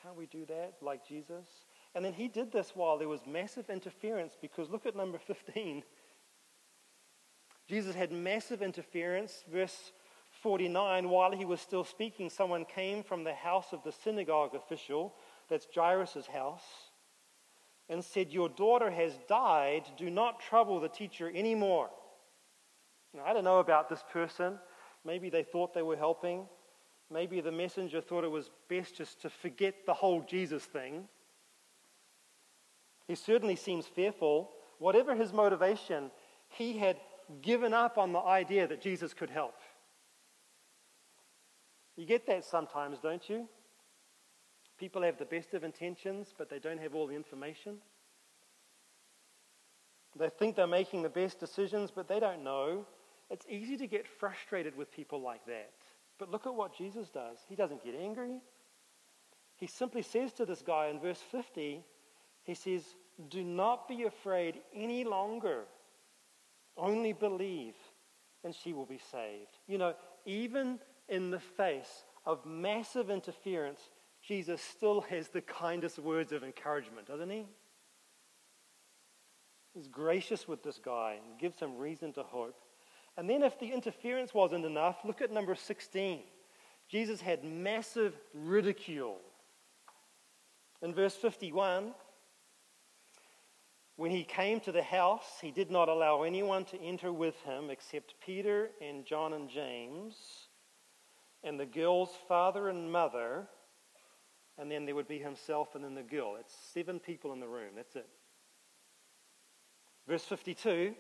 Can't 0.02 0.18
we 0.18 0.26
do 0.26 0.46
that 0.48 0.74
like 0.82 1.08
Jesus? 1.08 1.48
And 1.94 2.04
then 2.04 2.14
he 2.14 2.28
did 2.28 2.52
this 2.52 2.72
while 2.74 2.98
there 2.98 3.08
was 3.08 3.22
massive 3.28 3.70
interference 3.70 4.36
because 4.42 4.70
look 4.70 4.86
at 4.86 4.96
number 4.96 5.18
15. 5.18 5.84
Jesus 7.72 7.96
had 7.96 8.12
massive 8.12 8.62
interference. 8.62 9.46
Verse 9.50 9.94
49 10.42 11.08
while 11.08 11.32
he 11.32 11.46
was 11.46 11.62
still 11.62 11.86
speaking, 11.86 12.30
someone 12.30 12.66
came 12.66 13.02
from 13.02 13.24
the 13.24 13.34
house 13.34 13.68
of 13.72 13.82
the 13.86 13.94
synagogue 13.94 14.54
official, 14.54 15.14
that's 15.50 15.68
Jairus' 15.74 16.28
house, 16.28 16.66
and 17.88 18.04
said, 18.04 18.30
Your 18.30 18.50
daughter 18.50 18.92
has 18.92 19.18
died. 19.30 19.84
Do 19.98 20.10
not 20.10 20.42
trouble 20.42 20.82
the 20.82 20.90
teacher 20.90 21.32
anymore. 21.34 21.90
Now, 23.14 23.24
I 23.26 23.32
don't 23.32 23.46
know 23.46 23.60
about 23.60 23.88
this 23.88 24.04
person. 24.12 24.60
Maybe 25.06 25.30
they 25.30 25.44
thought 25.44 25.74
they 25.74 25.82
were 25.82 25.96
helping. 25.96 26.48
Maybe 27.10 27.40
the 27.40 27.54
messenger 27.54 28.02
thought 28.02 28.26
it 28.26 28.32
was 28.32 28.52
best 28.68 28.98
just 28.98 29.22
to 29.22 29.30
forget 29.30 29.86
the 29.86 29.94
whole 29.94 30.24
Jesus 30.24 30.66
thing. 30.66 31.08
He 33.08 33.16
certainly 33.16 33.56
seems 33.56 33.86
fearful. 33.86 34.50
Whatever 34.78 35.16
his 35.16 35.32
motivation, 35.32 36.12
he 36.50 36.78
had 36.78 36.98
given 37.42 37.74
up 37.74 37.98
on 37.98 38.12
the 38.12 38.20
idea 38.20 38.68
that 38.68 38.82
Jesus 38.82 39.14
could 39.14 39.30
help. 39.30 39.56
You 41.96 42.06
get 42.06 42.26
that 42.28 42.46
sometimes, 42.46 43.00
don't 43.00 43.28
you? 43.30 43.48
People 44.78 45.04
have 45.04 45.18
the 45.18 45.26
best 45.26 45.54
of 45.54 45.64
intentions, 45.64 46.34
but 46.38 46.50
they 46.50 46.60
don't 46.60 46.80
have 46.80 46.96
all 46.96 47.08
the 47.08 47.16
information. 47.16 47.78
They 50.18 50.30
think 50.30 50.56
they're 50.56 50.68
making 50.68 51.04
the 51.04 51.10
best 51.10 51.40
decisions, 51.40 51.92
but 51.92 52.08
they 52.08 52.20
don't 52.20 52.44
know. 52.44 52.86
It's 53.30 53.46
easy 53.50 53.78
to 53.78 53.88
get 53.88 54.08
frustrated 54.08 54.76
with 54.76 54.92
people 54.92 55.22
like 55.22 55.46
that. 55.46 55.72
But 56.18 56.32
look 56.32 56.46
at 56.46 56.54
what 56.54 56.76
Jesus 56.76 57.10
does. 57.10 57.38
He 57.48 57.56
doesn't 57.56 57.84
get 57.84 57.96
angry. 57.96 58.42
He 59.56 59.68
simply 59.68 60.02
says 60.02 60.34
to 60.34 60.46
this 60.46 60.62
guy 60.62 60.88
in 60.88 61.00
verse 61.00 61.22
50, 61.32 61.84
he 62.44 62.54
says, 62.54 62.84
Do 63.30 63.44
not 63.44 63.88
be 63.88 64.04
afraid 64.04 64.62
any 64.76 65.04
longer. 65.04 65.66
Only 66.78 67.14
believe, 67.14 67.76
and 68.44 68.56
she 68.56 68.74
will 68.74 68.86
be 68.86 69.00
saved. 69.12 69.58
You 69.68 69.78
know, 69.78 69.94
even 70.26 70.80
in 71.10 71.32
the 71.32 71.40
face 71.40 72.06
of 72.26 72.46
massive 72.46 73.10
interference, 73.10 73.82
Jesus 74.22 74.62
still 74.62 75.02
has 75.02 75.30
the 75.30 75.42
kindest 75.42 76.00
words 76.00 76.32
of 76.32 76.44
encouragement, 76.44 77.08
doesn't 77.08 77.30
he? 77.30 77.46
He's 79.74 79.88
gracious 79.88 80.48
with 80.48 80.64
this 80.64 80.80
guy 80.84 81.18
and 81.24 81.40
gives 81.40 81.60
him 81.60 81.78
reason 81.78 82.14
to 82.14 82.24
hope. 82.24 82.56
And 83.18 83.30
then, 83.30 83.44
if 83.44 83.60
the 83.60 83.72
interference 83.72 84.34
wasn't 84.34 84.66
enough, 84.66 84.98
look 85.04 85.22
at 85.22 85.32
number 85.32 85.56
16. 85.56 86.22
Jesus 86.90 87.22
had 87.22 87.44
massive 87.44 88.16
ridicule. 88.34 89.18
In 90.82 90.94
verse 90.94 91.16
51, 91.16 91.94
when 94.02 94.10
he 94.10 94.24
came 94.24 94.60
to 94.60 94.72
the 94.72 94.82
house, 94.82 95.38
he 95.44 95.52
did 95.52 95.70
not 95.70 95.88
allow 95.88 96.24
anyone 96.24 96.66
to 96.66 96.82
enter 96.82 97.14
with 97.14 97.40
him 97.44 97.70
except 97.70 98.16
Peter 98.26 98.72
and 98.82 99.06
John 99.06 99.34
and 99.34 99.48
James, 99.48 100.16
and 101.44 101.60
the 101.60 101.68
girl's 101.68 102.10
father 102.28 102.68
and 102.70 102.92
mother, 102.92 103.48
and 104.58 104.72
then 104.72 104.88
there 104.88 104.96
would 104.96 105.08
be 105.08 105.20
himself 105.20 105.76
and 105.76 105.84
then 105.84 105.94
the 105.94 106.02
girl. 106.02 106.36
It's 106.40 106.56
seven 106.74 107.00
people 107.00 107.32
in 107.32 107.40
the 107.40 107.48
room. 107.48 107.74
That's 107.76 107.96
it. 107.96 108.10
Verse 110.08 110.24
52 110.24 110.96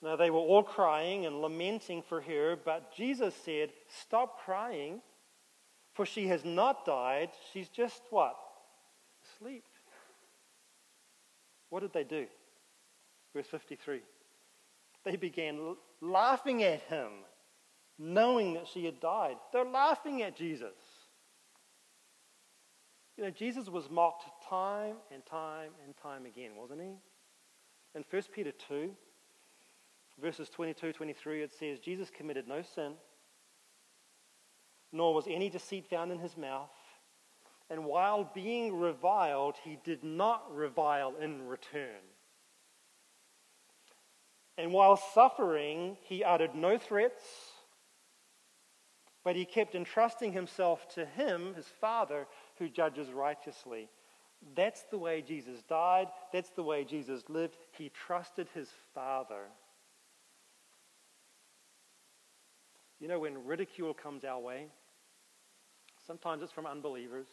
Now 0.00 0.16
they 0.16 0.30
were 0.30 0.38
all 0.38 0.62
crying 0.62 1.26
and 1.26 1.42
lamenting 1.42 2.00
for 2.00 2.22
her, 2.22 2.56
but 2.56 2.96
Jesus 2.96 3.34
said, 3.44 3.68
Stop 4.00 4.40
crying, 4.46 5.02
for 5.92 6.06
she 6.06 6.28
has 6.28 6.42
not 6.46 6.86
died. 6.86 7.32
She's 7.52 7.68
just 7.68 8.00
what? 8.08 8.38
Asleep. 9.22 9.64
What 11.70 11.80
did 11.80 11.92
they 11.92 12.04
do? 12.04 12.26
Verse 13.34 13.46
53. 13.46 14.00
They 15.04 15.16
began 15.16 15.76
laughing 16.00 16.62
at 16.62 16.82
him, 16.82 17.08
knowing 17.98 18.54
that 18.54 18.66
she 18.66 18.84
had 18.84 19.00
died. 19.00 19.36
They're 19.52 19.64
laughing 19.64 20.22
at 20.22 20.36
Jesus. 20.36 20.74
You 23.16 23.24
know, 23.24 23.30
Jesus 23.30 23.68
was 23.68 23.90
mocked 23.90 24.24
time 24.48 24.96
and 25.12 25.24
time 25.26 25.70
and 25.84 25.94
time 25.96 26.26
again, 26.26 26.52
wasn't 26.56 26.80
he? 26.80 26.94
In 27.94 28.04
1 28.08 28.22
Peter 28.34 28.52
2, 28.68 28.90
verses 30.20 30.48
22 30.48 30.92
23, 30.92 31.42
it 31.42 31.52
says, 31.52 31.78
Jesus 31.78 32.10
committed 32.10 32.48
no 32.48 32.62
sin, 32.62 32.94
nor 34.92 35.14
was 35.14 35.26
any 35.28 35.50
deceit 35.50 35.86
found 35.88 36.10
in 36.12 36.18
his 36.18 36.36
mouth. 36.36 36.70
And 37.70 37.84
while 37.84 38.28
being 38.34 38.80
reviled, 38.80 39.54
he 39.62 39.78
did 39.84 40.02
not 40.02 40.44
revile 40.54 41.14
in 41.20 41.46
return. 41.46 42.02
And 44.58 44.72
while 44.72 44.96
suffering, 44.96 45.96
he 46.02 46.24
uttered 46.24 46.54
no 46.54 46.76
threats, 46.76 47.22
but 49.22 49.36
he 49.36 49.44
kept 49.44 49.74
entrusting 49.74 50.32
himself 50.32 50.86
to 50.94 51.06
him, 51.06 51.54
his 51.54 51.66
Father, 51.80 52.26
who 52.58 52.68
judges 52.68 53.12
righteously. 53.12 53.88
That's 54.54 54.82
the 54.90 54.98
way 54.98 55.22
Jesus 55.22 55.62
died. 55.62 56.08
That's 56.32 56.50
the 56.50 56.62
way 56.62 56.84
Jesus 56.84 57.22
lived. 57.28 57.56
He 57.72 57.90
trusted 57.90 58.48
his 58.52 58.68
Father. 58.94 59.44
You 62.98 63.08
know, 63.08 63.20
when 63.20 63.46
ridicule 63.46 63.94
comes 63.94 64.24
our 64.24 64.40
way, 64.40 64.66
sometimes 66.06 66.42
it's 66.42 66.52
from 66.52 66.66
unbelievers. 66.66 67.28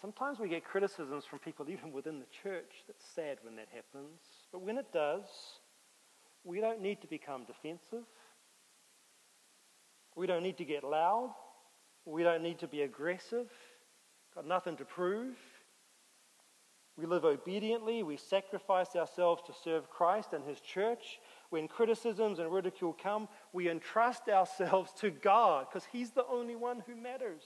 Sometimes 0.00 0.38
we 0.38 0.48
get 0.48 0.64
criticisms 0.64 1.24
from 1.24 1.38
people 1.38 1.66
even 1.70 1.92
within 1.92 2.18
the 2.18 2.26
church. 2.42 2.84
That's 2.86 3.04
sad 3.14 3.38
when 3.42 3.56
that 3.56 3.68
happens. 3.72 4.20
But 4.52 4.62
when 4.62 4.78
it 4.78 4.92
does, 4.92 5.24
we 6.44 6.60
don't 6.60 6.80
need 6.80 7.00
to 7.00 7.06
become 7.06 7.44
defensive. 7.44 8.04
We 10.14 10.26
don't 10.26 10.42
need 10.42 10.58
to 10.58 10.64
get 10.64 10.84
loud. 10.84 11.34
We 12.04 12.22
don't 12.22 12.42
need 12.42 12.58
to 12.60 12.68
be 12.68 12.82
aggressive. 12.82 13.48
Got 14.34 14.46
nothing 14.46 14.76
to 14.76 14.84
prove. 14.84 15.36
We 16.96 17.04
live 17.04 17.26
obediently. 17.26 18.02
We 18.02 18.16
sacrifice 18.16 18.96
ourselves 18.96 19.42
to 19.46 19.52
serve 19.64 19.90
Christ 19.90 20.32
and 20.32 20.42
His 20.44 20.60
church. 20.60 21.20
When 21.50 21.68
criticisms 21.68 22.38
and 22.38 22.50
ridicule 22.50 22.96
come, 23.00 23.28
we 23.52 23.68
entrust 23.68 24.28
ourselves 24.28 24.92
to 25.00 25.10
God 25.10 25.66
because 25.68 25.86
He's 25.92 26.10
the 26.10 26.24
only 26.26 26.56
one 26.56 26.82
who 26.86 26.96
matters. 26.96 27.42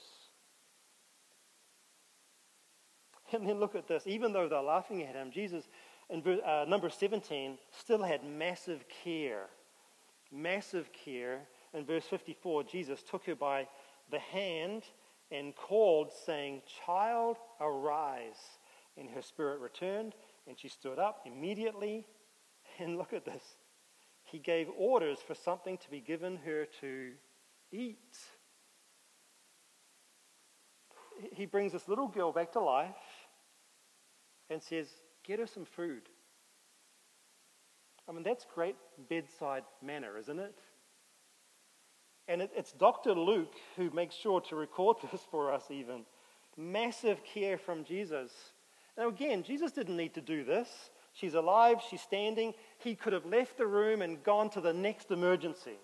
And 3.33 3.47
then 3.47 3.59
look 3.59 3.75
at 3.75 3.87
this. 3.87 4.03
Even 4.05 4.33
though 4.33 4.47
they're 4.47 4.61
laughing 4.61 5.03
at 5.03 5.15
him, 5.15 5.31
Jesus, 5.31 5.67
in 6.09 6.23
uh, 6.45 6.65
number 6.67 6.89
17, 6.89 7.57
still 7.71 8.03
had 8.03 8.23
massive 8.23 8.85
care. 9.03 9.47
Massive 10.31 10.89
care. 10.91 11.41
In 11.73 11.85
verse 11.85 12.05
54, 12.05 12.63
Jesus 12.63 13.01
took 13.01 13.25
her 13.25 13.35
by 13.35 13.67
the 14.11 14.19
hand 14.19 14.83
and 15.31 15.55
called, 15.55 16.11
saying, 16.25 16.61
Child, 16.85 17.37
arise. 17.61 18.59
And 18.97 19.09
her 19.11 19.21
spirit 19.21 19.61
returned, 19.61 20.13
and 20.47 20.59
she 20.59 20.67
stood 20.67 20.99
up 20.99 21.21
immediately. 21.25 22.05
And 22.79 22.97
look 22.97 23.11
at 23.11 23.25
this. 23.25 23.43
He 24.23 24.39
gave 24.39 24.69
orders 24.77 25.19
for 25.19 25.35
something 25.35 25.77
to 25.79 25.91
be 25.91 25.99
given 25.99 26.37
her 26.45 26.65
to 26.79 27.11
eat. 27.69 28.17
He 31.33 31.45
brings 31.45 31.73
this 31.73 31.89
little 31.89 32.07
girl 32.07 32.31
back 32.31 32.53
to 32.53 32.61
life 32.61 32.95
and 34.51 34.61
says, 34.61 34.87
Get 35.23 35.39
her 35.39 35.47
some 35.47 35.65
food. 35.65 36.01
I 38.09 38.11
mean, 38.11 38.23
that's 38.23 38.45
great 38.53 38.75
bedside 39.09 39.63
manner, 39.81 40.17
isn't 40.17 40.39
it? 40.39 40.57
And 42.27 42.41
it, 42.41 42.51
it's 42.55 42.71
Dr. 42.71 43.13
Luke 43.13 43.53
who 43.75 43.89
makes 43.91 44.15
sure 44.15 44.41
to 44.41 44.55
record 44.55 44.97
this 45.11 45.21
for 45.29 45.53
us, 45.53 45.65
even. 45.69 46.05
Massive 46.57 47.23
care 47.23 47.57
from 47.57 47.83
Jesus. 47.83 48.31
Now, 48.97 49.07
again, 49.07 49.43
Jesus 49.43 49.71
didn't 49.71 49.95
need 49.95 50.13
to 50.15 50.21
do 50.21 50.43
this. 50.43 50.89
She's 51.13 51.33
alive, 51.33 51.77
she's 51.89 52.01
standing. 52.01 52.53
He 52.77 52.95
could 52.95 53.13
have 53.13 53.25
left 53.25 53.57
the 53.57 53.67
room 53.67 54.01
and 54.01 54.23
gone 54.23 54.49
to 54.51 54.61
the 54.61 54.73
next 54.73 55.11
emergency. 55.11 55.77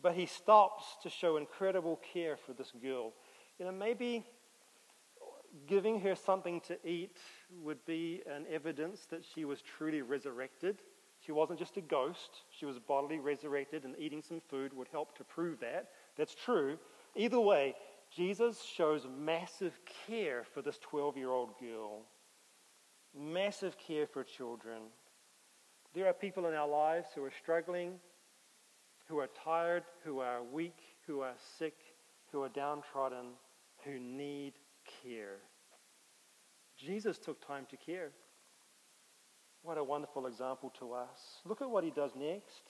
But 0.00 0.14
he 0.14 0.26
stops 0.26 0.84
to 1.02 1.10
show 1.10 1.36
incredible 1.36 2.00
care 2.12 2.36
for 2.36 2.52
this 2.52 2.72
girl. 2.82 3.12
You 3.58 3.66
know, 3.66 3.72
maybe 3.72 4.24
giving 5.66 6.00
her 6.00 6.14
something 6.14 6.60
to 6.62 6.78
eat 6.86 7.16
would 7.62 7.84
be 7.84 8.22
an 8.26 8.44
evidence 8.50 9.06
that 9.10 9.24
she 9.24 9.44
was 9.44 9.62
truly 9.62 10.02
resurrected. 10.02 10.82
She 11.24 11.32
wasn't 11.32 11.58
just 11.58 11.76
a 11.76 11.80
ghost, 11.80 12.42
she 12.50 12.64
was 12.64 12.78
bodily 12.78 13.18
resurrected, 13.18 13.84
and 13.84 13.94
eating 13.98 14.22
some 14.22 14.40
food 14.48 14.72
would 14.72 14.88
help 14.88 15.16
to 15.18 15.24
prove 15.24 15.60
that. 15.60 15.88
That's 16.16 16.34
true. 16.34 16.78
Either 17.16 17.40
way, 17.40 17.74
Jesus 18.14 18.62
shows 18.62 19.06
massive 19.18 19.78
care 20.06 20.44
for 20.44 20.62
this 20.62 20.78
12 20.78 21.16
year 21.16 21.30
old 21.30 21.58
girl, 21.58 22.02
massive 23.16 23.76
care 23.78 24.06
for 24.06 24.22
children. 24.24 24.82
There 25.94 26.06
are 26.06 26.12
people 26.12 26.46
in 26.46 26.54
our 26.54 26.68
lives 26.68 27.08
who 27.14 27.24
are 27.24 27.32
struggling, 27.42 27.94
who 29.08 29.18
are 29.18 29.28
tired, 29.44 29.84
who 30.04 30.20
are 30.20 30.42
weak, 30.42 30.78
who 31.06 31.20
are 31.20 31.34
sick, 31.58 31.76
who 32.30 32.42
are 32.42 32.48
downtrodden, 32.48 33.32
who 33.84 33.98
need 33.98 34.54
care. 35.02 35.36
Jesus 36.76 37.18
took 37.18 37.44
time 37.44 37.66
to 37.70 37.76
care. 37.76 38.10
What 39.62 39.78
a 39.78 39.84
wonderful 39.84 40.26
example 40.26 40.72
to 40.78 40.92
us. 40.92 41.40
Look 41.44 41.60
at 41.60 41.70
what 41.70 41.84
he 41.84 41.90
does 41.90 42.12
next. 42.16 42.62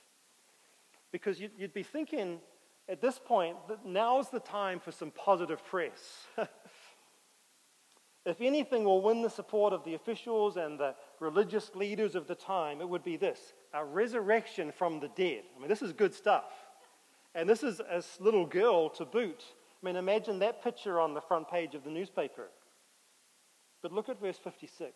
Because 1.13 1.41
you'd, 1.41 1.73
be 1.73 1.83
thinking 1.83 2.41
at 2.89 3.01
this 3.01 3.19
point 3.23 3.57
that 3.69 3.87
now's 3.87 4.31
the 4.31 4.41
time 4.41 4.81
for 4.81 4.93
some 4.93 5.11
positive 5.11 5.65
press. 5.65 6.27
if 8.27 8.41
anything 8.41 8.85
will 8.85 9.01
win 9.01 9.23
the 9.23 9.31
support 9.31 9.73
of 9.73 9.85
the 9.85 9.95
officials 9.95 10.57
and 10.57 10.79
the 10.79 10.95
religious 11.21 11.75
leaders 11.75 12.15
of 12.15 12.27
the 12.27 12.35
time, 12.35 12.81
it 12.81 12.89
would 12.89 13.05
be 13.05 13.17
this 13.17 13.53
a 13.75 13.85
resurrection 13.85 14.73
from 14.73 15.01
the 15.01 15.09
dead. 15.09 15.43
I 15.57 15.61
mean, 15.61 15.69
this 15.69 15.83
is 15.83 15.93
good 15.93 16.15
stuff. 16.15 16.51
And 17.35 17.49
this 17.49 17.63
is 17.63 17.81
a 17.81 18.03
little 18.21 18.47
girl 18.47 18.89
to 18.91 19.05
boot. 19.05 19.45
I 19.83 19.87
mean, 19.87 19.97
imagine 19.97 20.41
that 20.41 20.63
picture 20.63 20.99
on 21.01 21.15
the 21.15 21.21
front 21.21 21.49
page 21.49 21.75
of 21.75 21.85
the 21.85 21.91
newspaper. 21.91 22.49
But 23.83 23.93
look 23.93 24.09
at 24.09 24.21
verse 24.21 24.39
56. 24.43 24.93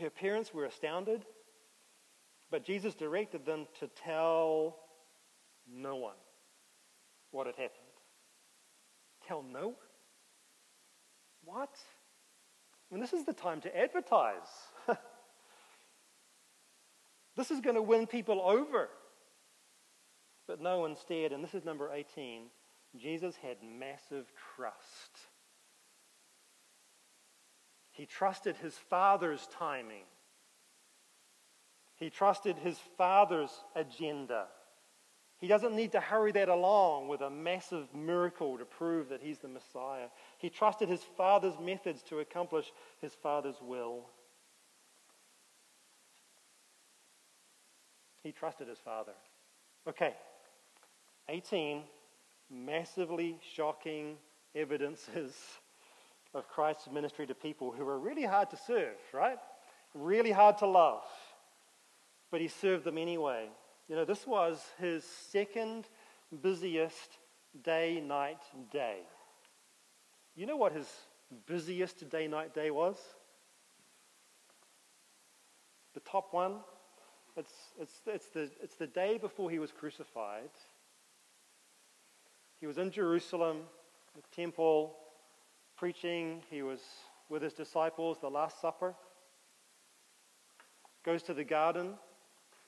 Her 0.00 0.10
parents 0.10 0.52
were 0.52 0.64
astounded, 0.64 1.24
but 2.50 2.64
Jesus 2.64 2.94
directed 2.94 3.44
them 3.44 3.66
to 3.80 3.88
tell 3.88 4.78
no 5.70 5.96
one 5.96 6.16
what 7.30 7.46
had 7.46 7.56
happened. 7.56 7.70
Tell 9.26 9.42
no? 9.42 9.74
What? 11.44 11.70
I 12.90 12.94
mean, 12.94 13.00
this 13.00 13.12
is 13.12 13.24
the 13.24 13.32
time 13.32 13.60
to 13.62 13.76
advertise. 13.76 14.48
this 17.36 17.50
is 17.50 17.60
going 17.60 17.76
to 17.76 17.82
win 17.82 18.06
people 18.06 18.40
over. 18.40 18.88
But 20.46 20.60
no, 20.60 20.84
instead, 20.84 21.32
and 21.32 21.42
this 21.42 21.54
is 21.54 21.64
number 21.64 21.90
18, 21.92 22.44
Jesus 22.96 23.36
had 23.36 23.56
massive 23.62 24.30
trust. 24.56 25.18
He 27.90 28.06
trusted 28.06 28.56
his 28.56 28.74
Father's 28.74 29.46
timing. 29.58 30.04
He 31.96 32.10
trusted 32.10 32.56
his 32.58 32.78
Father's 32.98 33.52
agenda. 33.74 34.46
He 35.38 35.46
doesn't 35.46 35.74
need 35.74 35.92
to 35.92 36.00
hurry 36.00 36.32
that 36.32 36.48
along 36.48 37.08
with 37.08 37.20
a 37.20 37.30
massive 37.30 37.94
miracle 37.94 38.58
to 38.58 38.64
prove 38.64 39.08
that 39.10 39.20
he's 39.22 39.38
the 39.38 39.48
Messiah. 39.48 40.06
He 40.38 40.50
trusted 40.50 40.88
his 40.88 41.02
Father's 41.16 41.58
methods 41.60 42.02
to 42.04 42.18
accomplish 42.18 42.72
his 43.00 43.14
Father's 43.14 43.60
will. 43.62 44.06
He 48.22 48.32
trusted 48.32 48.68
his 48.68 48.78
Father. 48.78 49.12
Okay, 49.86 50.14
18 51.28 51.82
massively 52.50 53.38
shocking 53.54 54.16
evidences 54.54 55.32
of 56.34 56.48
Christ's 56.48 56.88
ministry 56.90 57.26
to 57.26 57.34
people 57.34 57.72
who 57.72 57.84
were 57.84 57.98
really 57.98 58.24
hard 58.24 58.50
to 58.50 58.56
serve, 58.56 58.96
right? 59.12 59.38
Really 59.94 60.32
hard 60.32 60.58
to 60.58 60.66
love. 60.66 61.04
But 62.30 62.40
he 62.40 62.48
served 62.48 62.84
them 62.84 62.98
anyway. 62.98 63.48
You 63.88 63.96
know, 63.96 64.04
this 64.04 64.26
was 64.26 64.62
his 64.78 65.04
second 65.04 65.86
busiest 66.42 67.18
day, 67.62 68.02
night, 68.04 68.40
day. 68.72 68.98
You 70.34 70.46
know 70.46 70.56
what 70.56 70.72
his 70.72 70.88
busiest 71.46 72.08
day, 72.10 72.26
night, 72.26 72.54
day 72.54 72.70
was? 72.70 72.96
The 75.94 76.00
top 76.00 76.32
one? 76.32 76.56
It's, 77.36 77.52
it's, 77.80 78.00
it's, 78.06 78.26
the, 78.28 78.50
it's 78.62 78.74
the 78.76 78.86
day 78.86 79.18
before 79.18 79.50
he 79.50 79.58
was 79.58 79.70
crucified. 79.70 80.50
He 82.64 82.66
was 82.66 82.78
in 82.78 82.90
Jerusalem, 82.90 83.58
the 84.16 84.22
temple, 84.34 84.96
preaching. 85.76 86.40
He 86.48 86.62
was 86.62 86.80
with 87.28 87.42
his 87.42 87.52
disciples, 87.52 88.16
the 88.22 88.30
Last 88.30 88.58
Supper. 88.58 88.94
Goes 91.04 91.22
to 91.24 91.34
the 91.34 91.44
garden, 91.44 91.92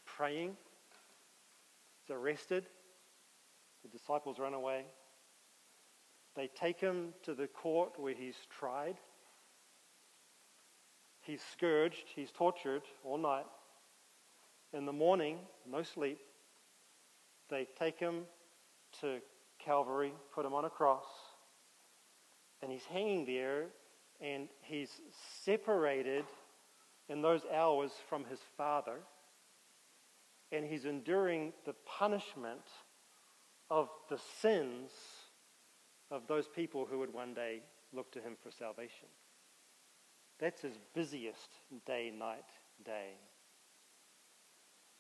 praying. 0.05 0.55
He's 2.03 2.15
arrested. 2.15 2.67
The 3.85 3.89
disciples 3.89 4.39
run 4.39 4.53
away. 4.53 4.85
They 6.35 6.49
take 6.49 6.79
him 6.79 7.15
to 7.23 7.33
the 7.33 7.47
court 7.47 7.99
where 7.99 8.13
he's 8.13 8.37
tried. 8.51 8.97
He's 11.23 11.41
scourged, 11.53 12.05
he's 12.15 12.31
tortured 12.31 12.83
all 13.03 13.17
night. 13.17 13.47
In 14.75 14.85
the 14.85 14.93
morning, 14.93 15.39
no 15.67 15.83
sleep, 15.83 16.19
they 17.49 17.67
take 17.79 17.99
him 17.99 18.25
to 19.01 19.23
Calvary, 19.67 20.13
put 20.33 20.47
him 20.47 20.55
on 20.55 20.65
a 20.65 20.71
cross 20.71 21.05
and 22.63 22.71
he's 22.71 22.85
hanging 22.85 23.27
there 23.27 23.67
and 24.21 24.49
he's 24.63 24.91
separated 25.45 26.25
in 27.09 27.21
those 27.21 27.43
hours 27.53 27.91
from 28.09 28.25
his 28.25 28.39
father 28.57 29.01
and 30.53 30.65
he's 30.65 30.85
enduring 30.85 31.53
the 31.65 31.75
punishment 31.85 32.63
of 33.69 33.89
the 34.09 34.19
sins 34.41 34.93
of 36.11 36.27
those 36.29 36.47
people 36.47 36.87
who 36.89 37.01
would 37.01 37.13
one 37.13 37.35
day 37.35 37.61
look 37.93 38.13
to 38.13 38.21
him 38.21 38.37
for 38.43 38.51
salvation. 38.51 39.09
That's 40.39 40.61
his 40.63 40.79
busiest 40.95 41.49
day, 41.85 42.13
night, 42.17 42.45
day. 42.85 43.15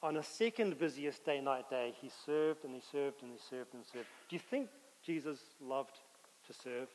On 0.07 0.17
a 0.19 0.23
second 0.23 0.79
busiest 0.79 1.25
day, 1.25 1.41
night, 1.41 1.69
day, 1.69 1.93
he 2.01 2.09
served 2.25 2.65
and 2.65 2.73
he 2.73 2.81
served 2.93 3.25
and 3.25 3.33
he 3.33 3.39
served 3.51 3.75
and 3.75 3.85
served. 3.85 4.07
Do 4.29 4.37
you 4.37 4.39
think 4.39 4.69
Jesus 5.05 5.41
loved 5.61 5.99
to 6.47 6.53
serve? 6.53 6.87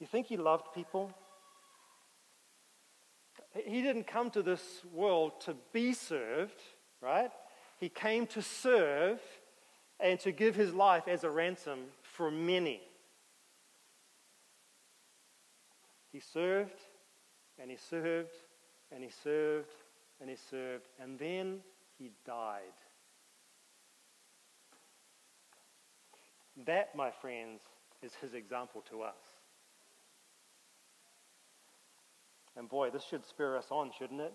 You 0.00 0.06
think 0.06 0.28
he 0.28 0.38
loved 0.38 0.72
people? 0.74 1.12
He 3.52 3.82
didn't 3.82 4.06
come 4.06 4.30
to 4.30 4.42
this 4.42 4.80
world 4.94 5.38
to 5.42 5.54
be 5.74 5.92
served, 5.92 6.62
right? 7.02 7.30
He 7.78 7.90
came 7.90 8.26
to 8.28 8.40
serve 8.40 9.20
and 10.00 10.18
to 10.20 10.32
give 10.32 10.56
his 10.56 10.72
life 10.72 11.06
as 11.06 11.22
a 11.22 11.28
ransom 11.28 11.80
for 12.02 12.30
many. 12.30 12.80
He 16.10 16.20
served 16.20 16.80
and 17.60 17.70
he 17.70 17.76
served 17.76 18.32
and 18.90 19.04
he 19.04 19.10
served 19.10 19.68
and 20.20 20.30
he 20.30 20.36
served, 20.50 20.88
and 21.00 21.18
then 21.18 21.60
he 21.98 22.10
died. 22.24 22.62
That, 26.66 26.96
my 26.96 27.10
friends, 27.10 27.60
is 28.02 28.14
his 28.14 28.34
example 28.34 28.82
to 28.90 29.02
us. 29.02 29.16
And 32.56 32.68
boy, 32.68 32.90
this 32.90 33.04
should 33.04 33.26
spur 33.26 33.56
us 33.56 33.66
on, 33.70 33.90
shouldn't 33.98 34.20
it? 34.20 34.32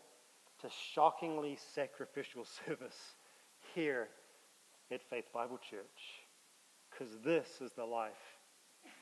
To 0.61 0.69
shockingly 0.93 1.57
sacrificial 1.73 2.45
service 2.65 3.15
here 3.73 4.09
at 4.91 5.01
Faith 5.09 5.25
Bible 5.34 5.57
Church. 5.57 6.25
Because 6.91 7.17
this 7.23 7.61
is 7.61 7.71
the 7.73 7.86
life 7.86 8.11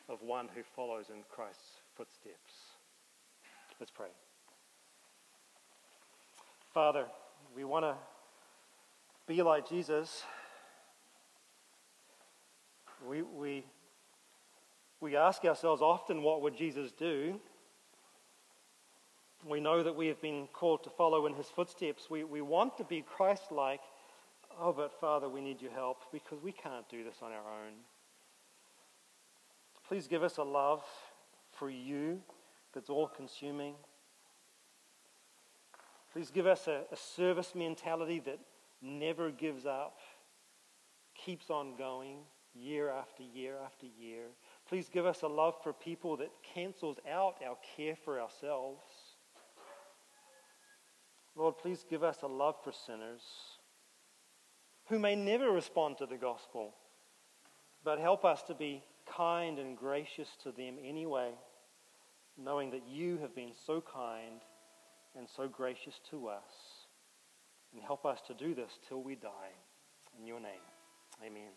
of 0.07 0.21
one 0.21 0.47
who 0.55 0.61
follows 0.75 1.05
in 1.09 1.23
Christ's 1.29 1.81
footsteps. 1.95 2.53
Let's 3.79 3.91
pray. 3.91 4.09
Father, 6.73 7.05
we 7.55 7.63
want 7.63 7.85
to 7.85 7.95
be 9.27 9.41
like 9.41 9.67
Jesus. 9.67 10.23
We, 13.07 13.21
we, 13.21 13.65
we 14.99 15.15
ask 15.15 15.43
ourselves 15.45 15.81
often, 15.81 16.21
what 16.21 16.41
would 16.41 16.55
Jesus 16.55 16.91
do? 16.91 17.39
We 19.47 19.59
know 19.59 19.81
that 19.83 19.95
we 19.95 20.07
have 20.07 20.21
been 20.21 20.47
called 20.51 20.83
to 20.83 20.89
follow 20.89 21.25
in 21.25 21.33
his 21.33 21.47
footsteps. 21.47 22.09
We, 22.09 22.23
we 22.23 22.41
want 22.41 22.77
to 22.77 22.83
be 22.83 23.01
Christ 23.01 23.51
like, 23.51 23.81
Oh, 24.61 24.73
but 24.73 24.91
Father, 24.99 25.29
we 25.29 25.39
need 25.39 25.61
your 25.61 25.71
help 25.71 26.03
because 26.11 26.43
we 26.43 26.51
can't 26.51 26.87
do 26.89 27.03
this 27.03 27.15
on 27.21 27.31
our 27.31 27.37
own. 27.37 27.73
Please 29.87 30.07
give 30.07 30.21
us 30.21 30.37
a 30.37 30.43
love 30.43 30.83
for 31.57 31.69
you 31.69 32.21
that's 32.73 32.89
all 32.89 33.07
consuming. 33.07 33.75
Please 36.19 36.31
give 36.31 36.47
us 36.47 36.67
a, 36.67 36.81
a, 36.91 36.97
service 36.97 37.55
mentality 37.55 38.19
that 38.19 38.39
never 38.81 39.31
gives 39.31 39.65
up, 39.65 39.99
keeps 41.15 41.49
on 41.49 41.77
going 41.77 42.17
year 42.53 42.89
after 42.89 43.23
year 43.23 43.55
after 43.65 43.85
year. 43.85 44.23
Please 44.67 44.89
give 44.89 45.05
us 45.05 45.21
a 45.21 45.29
love 45.29 45.55
for 45.63 45.71
people 45.71 46.17
that 46.17 46.29
cancels 46.53 46.97
out 47.09 47.35
our 47.41 47.55
care 47.77 47.95
for 47.95 48.19
ourselves. 48.19 48.83
Lord, 51.37 51.57
please 51.57 51.85
give 51.89 52.03
us 52.03 52.17
a 52.21 52.27
love 52.27 52.55
for 52.65 52.73
sinners 52.73 53.21
who 54.89 54.99
may 54.99 55.15
never 55.15 55.49
respond 55.49 55.99
to 55.99 56.05
the 56.05 56.17
gospel, 56.17 56.73
but 57.85 57.97
help 57.97 58.25
us 58.25 58.43
to 58.43 58.53
be 58.53 58.83
kind 59.05 59.57
and 59.57 59.77
gracious 59.77 60.27
to 60.43 60.51
them 60.51 60.75
anyway, 60.83 61.31
knowing 62.37 62.71
that 62.71 62.85
you 62.89 63.19
have 63.19 63.33
been 63.33 63.53
so 63.65 63.79
kind 63.79 64.41
and 65.17 65.27
so 65.35 65.47
gracious 65.47 65.95
to 66.11 66.27
us. 66.27 66.43
And 67.73 67.81
help 67.83 68.05
us 68.05 68.19
to 68.27 68.33
do 68.33 68.55
this 68.55 68.71
till 68.87 69.03
we 69.03 69.15
die. 69.15 69.51
In 70.19 70.25
your 70.25 70.39
name, 70.39 70.61
amen. 71.23 71.51